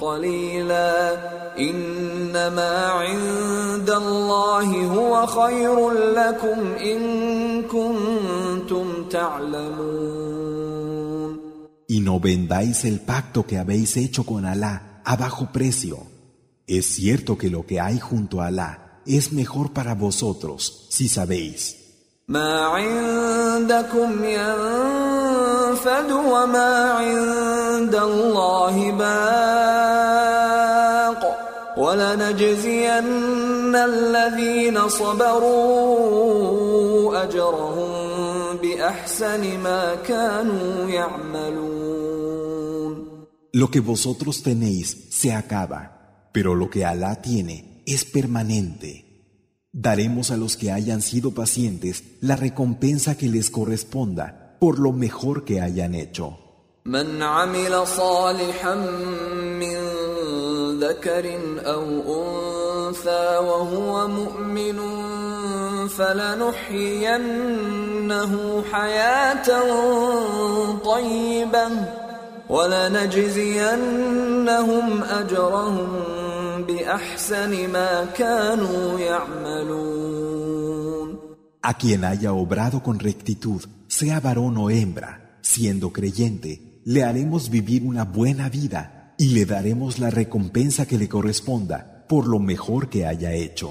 [0.00, 1.16] قليلا
[1.58, 10.36] انما عند الله هو خير لكم ان كنتم تعلمون
[11.88, 15.98] Y no vendáis el pacto que habéis hecho con Alá a bajo precio.
[16.66, 21.79] Es cierto que lo que hay junto a Alá es mejor para vosotros, si sabéis.
[22.31, 30.01] ما عندكم ينفد وما عند الله باق
[31.77, 36.03] ولنجزين الذين صبروا
[37.23, 37.91] أجرهم
[38.57, 41.91] بأحسن ما كانوا يعملون
[43.53, 45.81] Lo que vosotros tenéis se acaba,
[46.31, 49.10] pero lo que Alá tiene es permanente.
[49.72, 55.44] Daremos a los que hayan sido pacientes la recompensa que les corresponda por lo mejor
[55.44, 56.38] que hayan hecho.
[56.86, 58.74] من عمل صالحا
[59.58, 59.76] من
[60.80, 61.84] ذكر او
[62.88, 64.78] انثى وهو مؤمن
[65.88, 67.52] فلنحيينه
[68.72, 69.48] حياه
[70.84, 71.70] طيبه
[72.48, 73.82] ولنجزينهم
[75.02, 75.88] اجرهم
[76.68, 80.56] باحسن ما كانوا يعملون
[81.62, 87.82] A quien haya obrado con rectitud, sea varón o hembra, siendo creyente, le haremos vivir
[87.82, 93.04] una buena vida y le daremos la recompensa que le corresponda por lo mejor que
[93.04, 93.70] haya hecho.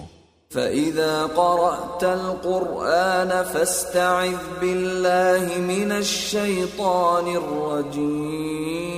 [0.49, 8.95] فإذا قرأت القرآن فاستعذ بالله من الشيطان الرجيم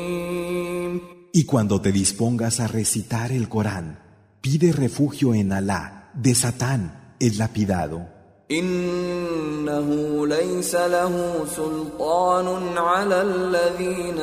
[1.33, 3.99] Y cuando te dispongas a recitar el Corán,
[4.41, 8.17] pide refugio en Alá de Satán, el lapidado.
[8.51, 9.87] إنه
[10.27, 14.19] ليس له سلطان على الذين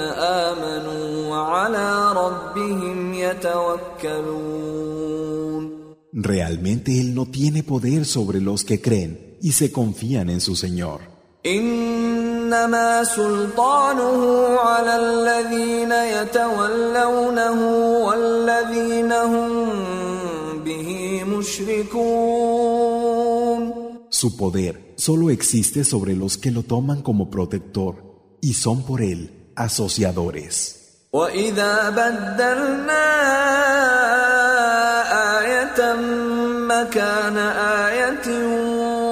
[0.47, 4.65] آمنوا وعلى ربهم يتوكلون
[6.17, 11.01] Realmente Él no tiene poder sobre los que creen y se confían en su Señor.
[12.49, 14.21] إنما سلطانه
[14.59, 17.59] على الذين يتولونه
[18.07, 19.51] والذين هم
[20.65, 20.89] به
[21.25, 22.55] مشركون
[24.21, 27.93] Su poder solo existe sobre los que lo toman como protector
[28.41, 29.21] y son por Él
[29.57, 30.57] asociadores.
[31.13, 33.07] وإذا بدلنا
[35.41, 35.81] آية
[36.69, 37.37] مكان
[37.87, 38.27] آية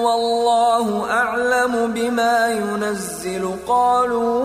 [0.05, 3.16] والله أعلم بما ينزل
[3.67, 4.45] قالوا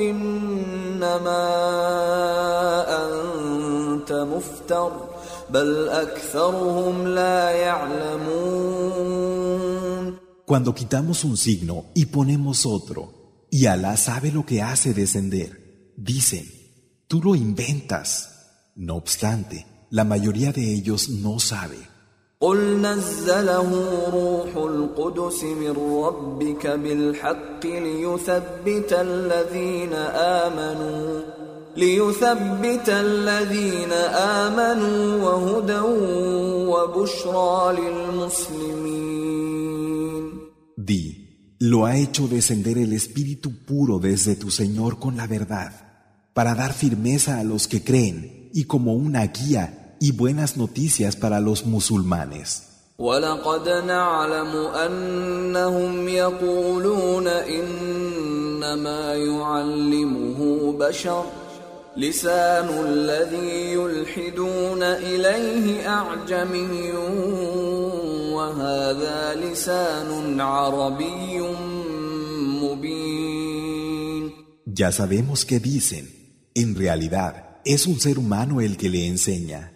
[0.00, 1.44] إنما
[3.04, 4.92] أنت مفتر
[5.50, 8.68] بل أكثرهم لا يعلمون
[10.46, 16.46] Cuando quitamos un signo y ponemos otro, y Alá sabe lo que hace descender, dicen,
[17.06, 18.30] tú lo inventas.
[18.74, 21.76] No obstante, la mayoría de ellos no sabe.
[22.42, 23.70] قل نزله
[24.12, 29.92] روح القدس من ربك بالحق ليثبت الذين
[30.42, 31.20] آمنوا
[31.76, 33.92] ليثبت الذين
[34.42, 35.80] آمنوا وهدى
[36.70, 39.18] وبشرى للمسلمين
[40.76, 45.72] Di, lo ha hecho descender el Espíritu puro desde tu Señor con la verdad,
[46.34, 51.40] para dar firmeza a los que creen y como una guía y buenas noticias para
[51.40, 52.64] los musulmanes.
[52.98, 57.64] ولقد نعلم أنهم يقولون إن
[58.58, 61.24] إنما يعلمه بشر
[61.96, 66.92] لسان الذي يلحدون إليه أعجمي
[68.34, 71.40] وهذا لسان عربي
[72.62, 73.38] مبين
[74.66, 76.04] Ya sabemos que dicen,
[76.54, 79.72] en realidad es un ser humano el que le enseña.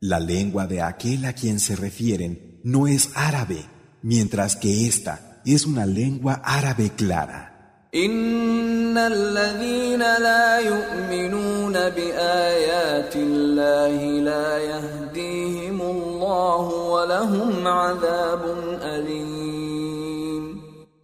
[0.00, 3.64] La lengua de aquel a quien se refieren no es árabe,
[4.02, 7.54] mientras que esta es una lengua árabe clara.
[7.94, 18.42] إن الذين لا يؤمنون بآيات الله لا يهديهم الله ولهم عذاب
[18.82, 19.44] أليم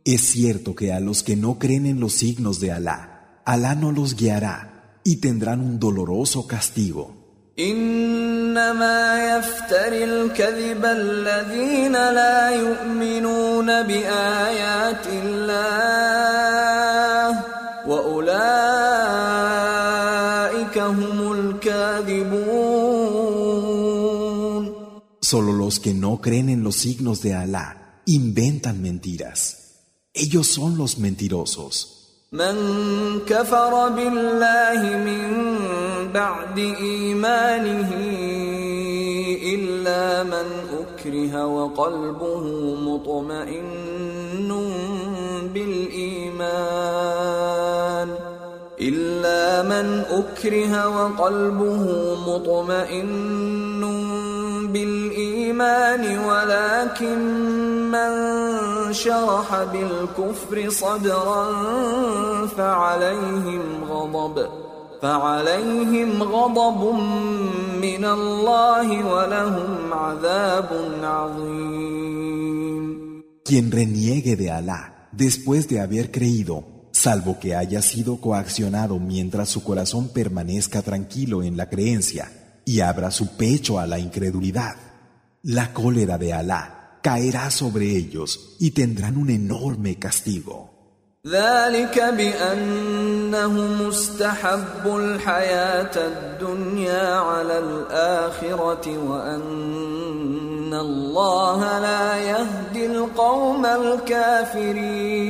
[0.05, 3.93] Es cierto que a los que no creen en los signos de Alá, Alá no
[3.93, 7.24] los guiará y tendrán un doloroso castigo.
[7.59, 16.31] انما يفتري الكذب الذين لا يؤمنون بايات الله
[17.87, 18.71] واولئك
[20.79, 22.71] هم الكاذبون
[25.23, 29.41] Solo los que no creen en los signos de Alá inventan mentiras.
[30.13, 32.04] Ellos son los mentirosos.
[32.36, 32.56] من
[33.28, 35.24] كفر بالله من
[36.14, 37.92] بعد إيمانه
[39.56, 40.48] إلا من
[40.82, 42.44] أكره وقلبه
[42.76, 44.52] مطمئن
[45.54, 46.46] بالإيمان
[48.82, 51.84] إلا من أكره وقلبه
[52.28, 53.46] مطمئن
[55.55, 57.19] بالايمان ولكن
[57.91, 58.13] من
[58.93, 61.47] شرح بالكفر صدرا
[62.47, 64.49] فعليهم غضب
[65.03, 66.95] فعليهم غضب
[67.83, 70.69] من الله ولهم عذاب
[71.03, 71.81] عظيم
[73.45, 79.65] Quien reniegue de Alá después de haber creído, salvo que haya sido coaccionado mientras su
[79.65, 82.31] corazón permanezca tranquilo en la creencia
[82.65, 84.77] y abra su pecho a la incredulidad,
[85.45, 90.71] la cólera de Alá caerá sobre ellos y tendrán un enorme castigo.
[91.27, 105.21] ذلك بأنهم استحبوا الحياة الدنيا على الآخرة وأن الله لا يهدي القوم الكافرين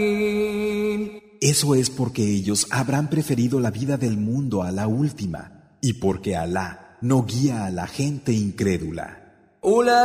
[1.41, 6.37] Eso es porque ellos habrán preferido la vida del mundo a la última y porque
[6.37, 9.24] Alá no guía a la gente incrédula.
[9.66, 9.96] أولئك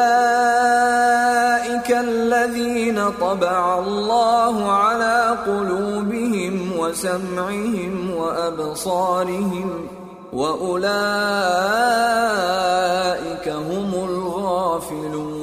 [1.90, 9.88] الذين طبع الله على قلوبهم وسمعهم وأبصارهم
[10.32, 10.80] وأولئك
[13.48, 15.40] هم الغافلون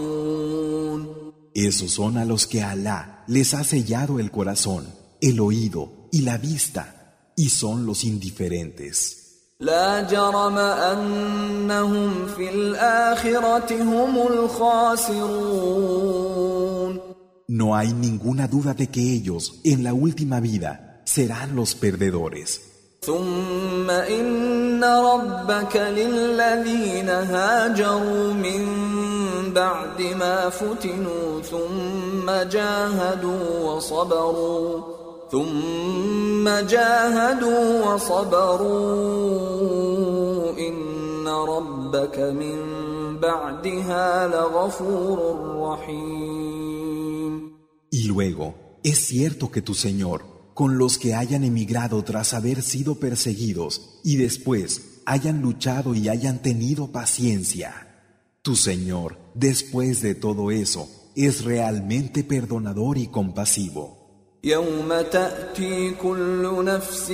[1.54, 4.86] Esos son a los que Alá les ha sellado el corazón,
[5.22, 9.27] el oído y la vista, y son los indiferentes.
[9.60, 15.48] لا جرم أنهم في الآخرة هم الخاسرون
[17.50, 22.62] No hay ninguna duda de que ellos, en la última vida, serán los perdedores.
[23.02, 28.64] ثم إن ربك للذين هاجروا من
[29.54, 34.97] بعد ما فتنوا ثم جاهدوا وصبروا
[35.31, 39.33] ثم جاهدوا وصبروا
[40.59, 42.57] إن ربك من
[43.21, 45.19] بعدها لغفور
[45.59, 46.33] رحيم
[47.91, 50.25] Y luego, es cierto que tu Señor,
[50.55, 56.41] con los que hayan emigrado tras haber sido perseguidos y después hayan luchado y hayan
[56.43, 57.71] tenido paciencia,
[58.43, 63.96] tu Señor, después de todo eso, es realmente perdonador y compasivo.
[64.45, 67.13] يوم تأتي كل نفس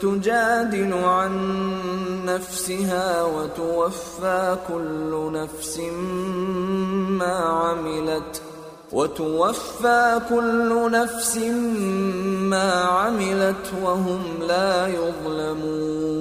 [0.00, 1.34] تجادل عن
[2.24, 5.78] نفسها وتوفى كل نفس
[7.18, 8.42] ما عملت
[8.92, 11.36] وتوفى كل نفس
[12.52, 16.20] ما عملت وهم لا يظلمون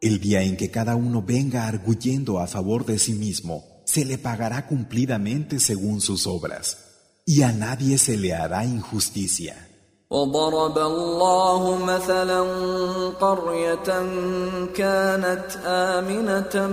[0.00, 4.16] El día en que cada uno venga arguyendo a favor de sí mismo, se le
[4.16, 6.91] pagará cumplidamente según sus obras,
[7.25, 9.55] Y a nadie se le hará injusticia.
[10.13, 12.41] وضرب الله مثلا
[13.19, 13.89] قرية
[14.75, 16.71] كانت آمنة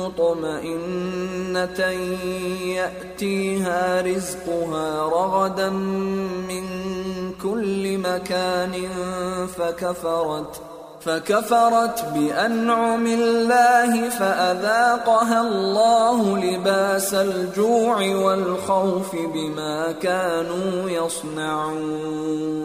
[0.00, 1.80] مطمئنة
[2.64, 5.70] يأتيها رزقها رغدا
[6.48, 6.64] من
[7.42, 8.88] كل مكان
[9.46, 22.59] فكفرت فكفرت بأنعم الله فأذاقها الله لباس الجوع والخوف بما كانوا يصنعون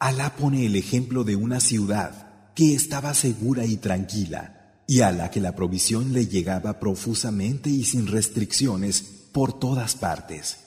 [0.00, 2.12] Alá pone el ejemplo de una ciudad
[2.54, 7.84] que estaba segura y tranquila, y a la que la provisión le llegaba profusamente y
[7.84, 10.58] sin restricciones por todas partes.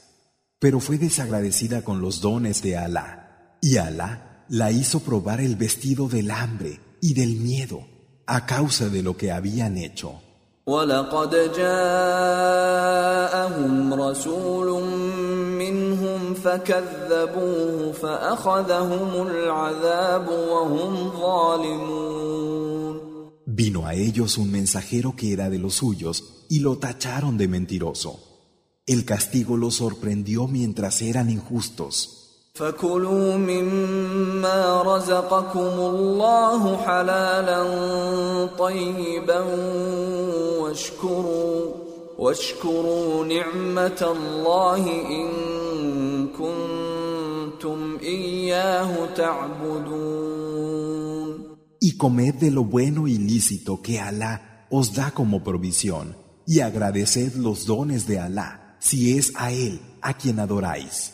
[0.59, 6.07] Pero fue desagradecida con los dones de Alá, y Alá la hizo probar el vestido
[6.07, 7.84] del hambre y del miedo
[8.26, 10.22] a causa de lo que habían hecho.
[23.46, 28.20] Vino a ellos un mensajero que era de los suyos y lo tacharon de mentiroso.
[28.86, 32.21] El castigo los sorprendió mientras eran injustos.
[32.57, 37.61] فكلوا مما رزقكم الله حلالا
[38.57, 39.39] طيبا
[40.59, 41.71] واشكروا
[42.17, 44.84] واشكروا نعمة الله
[45.17, 45.28] إن
[46.28, 50.78] كنتم إياه تعبدون
[51.80, 56.15] Y comed de lo bueno y lícito que Alá os da como provisión
[56.47, 61.13] y agradeced los dones de Alá si es a Él a quien adoráis.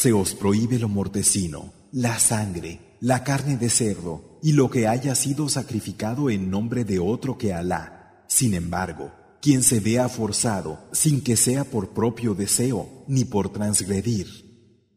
[0.00, 5.16] Se os prohíbe lo mortecino, la sangre, la carne de cerdo y lo que haya
[5.16, 8.22] sido sacrificado en nombre de otro que Alá.
[8.28, 9.10] Sin embargo,
[9.42, 14.28] quien se vea forzado sin que sea por propio deseo ni por transgredir,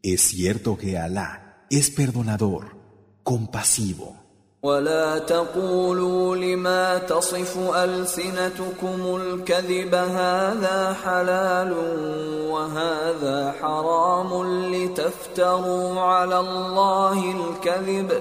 [0.04, 2.78] es cierto que Alá es perdonador,
[3.24, 4.21] compasivo.
[4.64, 11.74] ولا تقولوا لما تصف ألسنتكم الكذب هذا حلال
[12.48, 14.44] وهذا حرام
[14.74, 18.12] لتفتروا على الله الكذب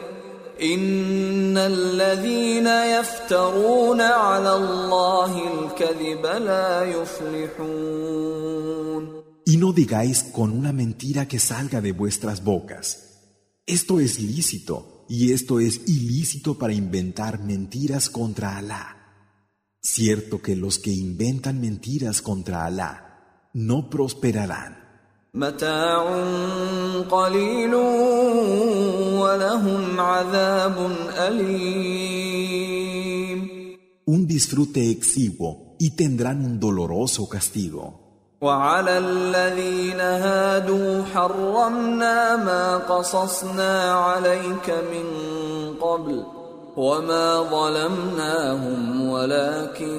[0.62, 8.40] إن الذين يفترون على الله الكذب لا يفلحون
[9.46, 12.84] Y no digáis con una mentira que salga de vuestras bocas.
[13.66, 18.96] Esto es lícito y esto es ilícito para inventar mentiras contra Alá.
[19.82, 24.78] Cierto que los que inventan mentiras contra Alá no prosperarán.
[34.04, 38.09] Un disfrute exiguo y tendrán un doloroso castigo.
[38.41, 45.05] وعلى الذين هادوا حرمنا ما قصصنا عليك من
[45.81, 46.23] قبل
[46.77, 49.95] وما ظلمناهم ولكن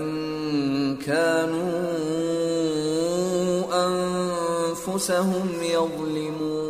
[1.07, 1.77] كانوا
[3.87, 6.67] انفسهم يظلمون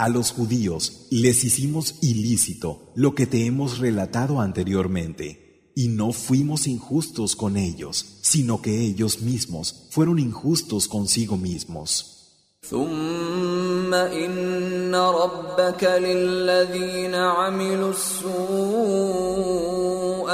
[0.00, 5.41] A los judíos les hicimos ilícito lo que te hemos relatado anteriormente.
[5.74, 12.18] Y no fuimos injustos con ellos, sino que ellos mismos fueron injustos consigo mismos.
[12.62, 18.28] ثم إن ربك للذين عملوا السوء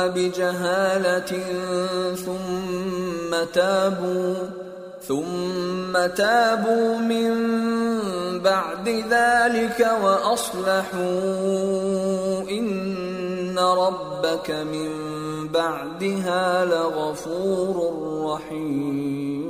[0.08, 1.32] بجهالة
[2.14, 4.36] ثم تابوا
[5.08, 7.30] ثم تابوا من
[8.40, 11.02] بعد ذلك وأصلحوا
[12.50, 13.07] إن
[13.59, 14.89] ربك من
[15.47, 17.75] بعدها لغفور
[18.25, 19.49] رحيم.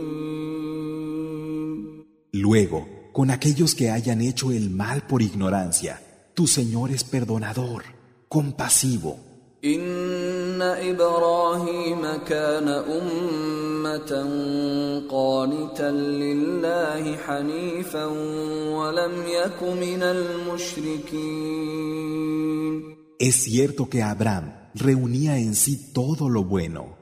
[2.32, 6.02] Luego, con aquellos que hayan hecho el mal por ignorancia,
[6.34, 7.84] tu Señor es perdonador,
[8.28, 9.18] compasivo.
[9.66, 14.12] إن إبراهيم كان أمة
[15.10, 18.06] قانتا لله حنيفا
[18.76, 21.40] ولم يك من المشركين.
[23.20, 26.96] Es cierto que Abraham reunía en sí todo lo bueno.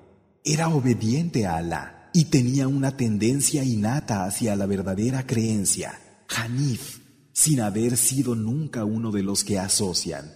[0.44, 6.00] Era obediente a Alá y tenía una tendencia innata hacia la verdadera creencia,
[6.36, 7.02] Hanif,
[7.34, 10.34] sin haber sido nunca uno de los que asocian.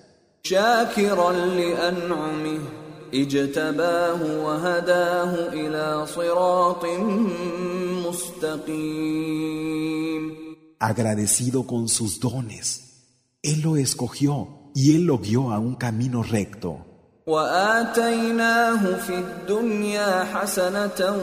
[10.77, 13.07] Agradecido con sus dones.
[13.41, 16.86] Él lo escogió y él lo guió a un camino recto.
[17.26, 21.16] واتيناه في الدنيا حسنه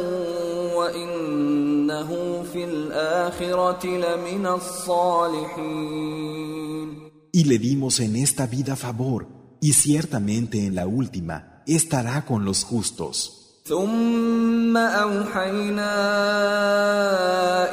[0.75, 6.13] وانه في الاخره لمن الصالحين
[7.35, 9.27] Y le dimos en esta vida favor
[9.61, 13.46] y ciertamente en la última estará con los justos.
[13.67, 15.93] ثم أوحينا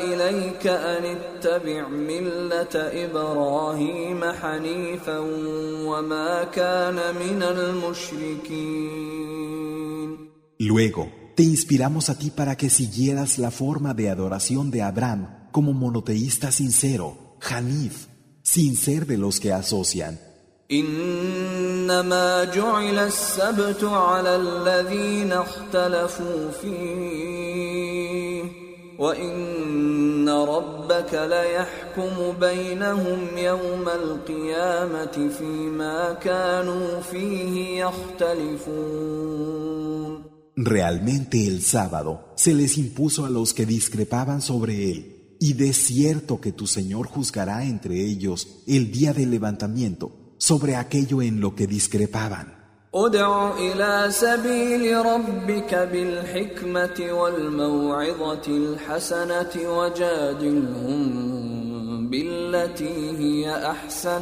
[0.01, 5.19] إليك أن اتبع ملة إبراهيم حنيفا
[5.89, 9.11] وما كان من المشركين
[10.63, 15.73] Luego, te inspiramos a ti para que siguieras la forma de adoración de Abraham como
[15.73, 18.09] monoteísta sincero, Hanif,
[18.43, 20.21] sin ser de los que asocian.
[20.71, 28.45] انما جعل السبت على الذين اختلفوا فيه
[28.99, 39.41] وان ربك ليحكم بينهم يوم القيامه فيما كانوا فيه يختلفون
[40.57, 46.39] Realmente el sábado se les impuso a los que discrepaban sobre él, y de cierto
[46.39, 51.68] que tu Señor juzgará entre ellos el día del levantamiento sobre aquello en lo que
[51.68, 52.56] discrepaban.
[52.96, 61.00] ادع إلى سبيل ربك بالحكمة والموعظة الحسنة وجادلهم
[62.10, 64.22] بالتي هي أحسن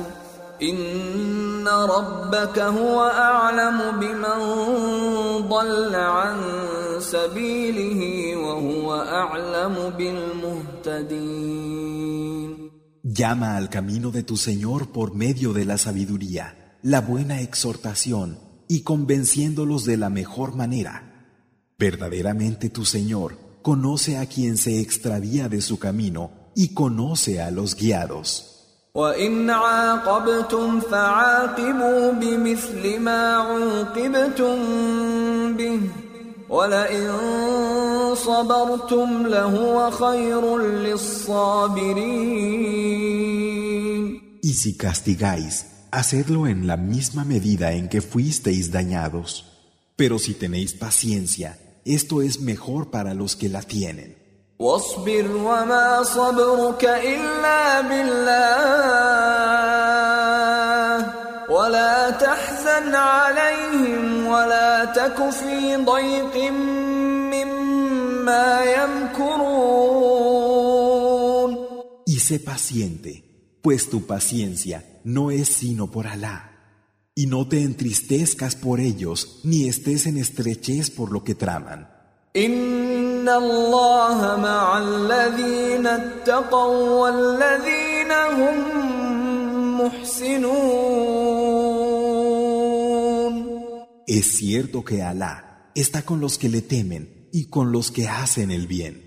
[0.61, 4.39] إن ربك هو أعلم بمن
[5.49, 6.37] ضل عن
[6.99, 9.93] سبيله وهو أعلم
[10.83, 12.52] بالمهتدين
[13.15, 18.81] Llama al camino de tu Señor por medio de la sabiduría, la buena exhortación y
[18.81, 21.27] convenciéndolos de la mejor manera.
[21.77, 27.75] Verdaderamente tu Señor conoce a quien se extravía de su camino y conoce a los
[27.75, 28.49] guiados.
[44.41, 49.45] Y si castigáis, hacedlo en la misma medida en que fuisteis dañados.
[49.95, 54.17] Pero si tenéis paciencia, esto es mejor para los que la tienen.
[72.05, 76.51] Y sé paciente, pues tu paciencia no es sino por Alá.
[77.15, 81.89] Y no te entristezcas por ellos, ni estés en estrechez por lo que traman.
[94.07, 98.51] Es cierto que Alá está con los que le temen y con los que hacen
[98.51, 99.02] el bien.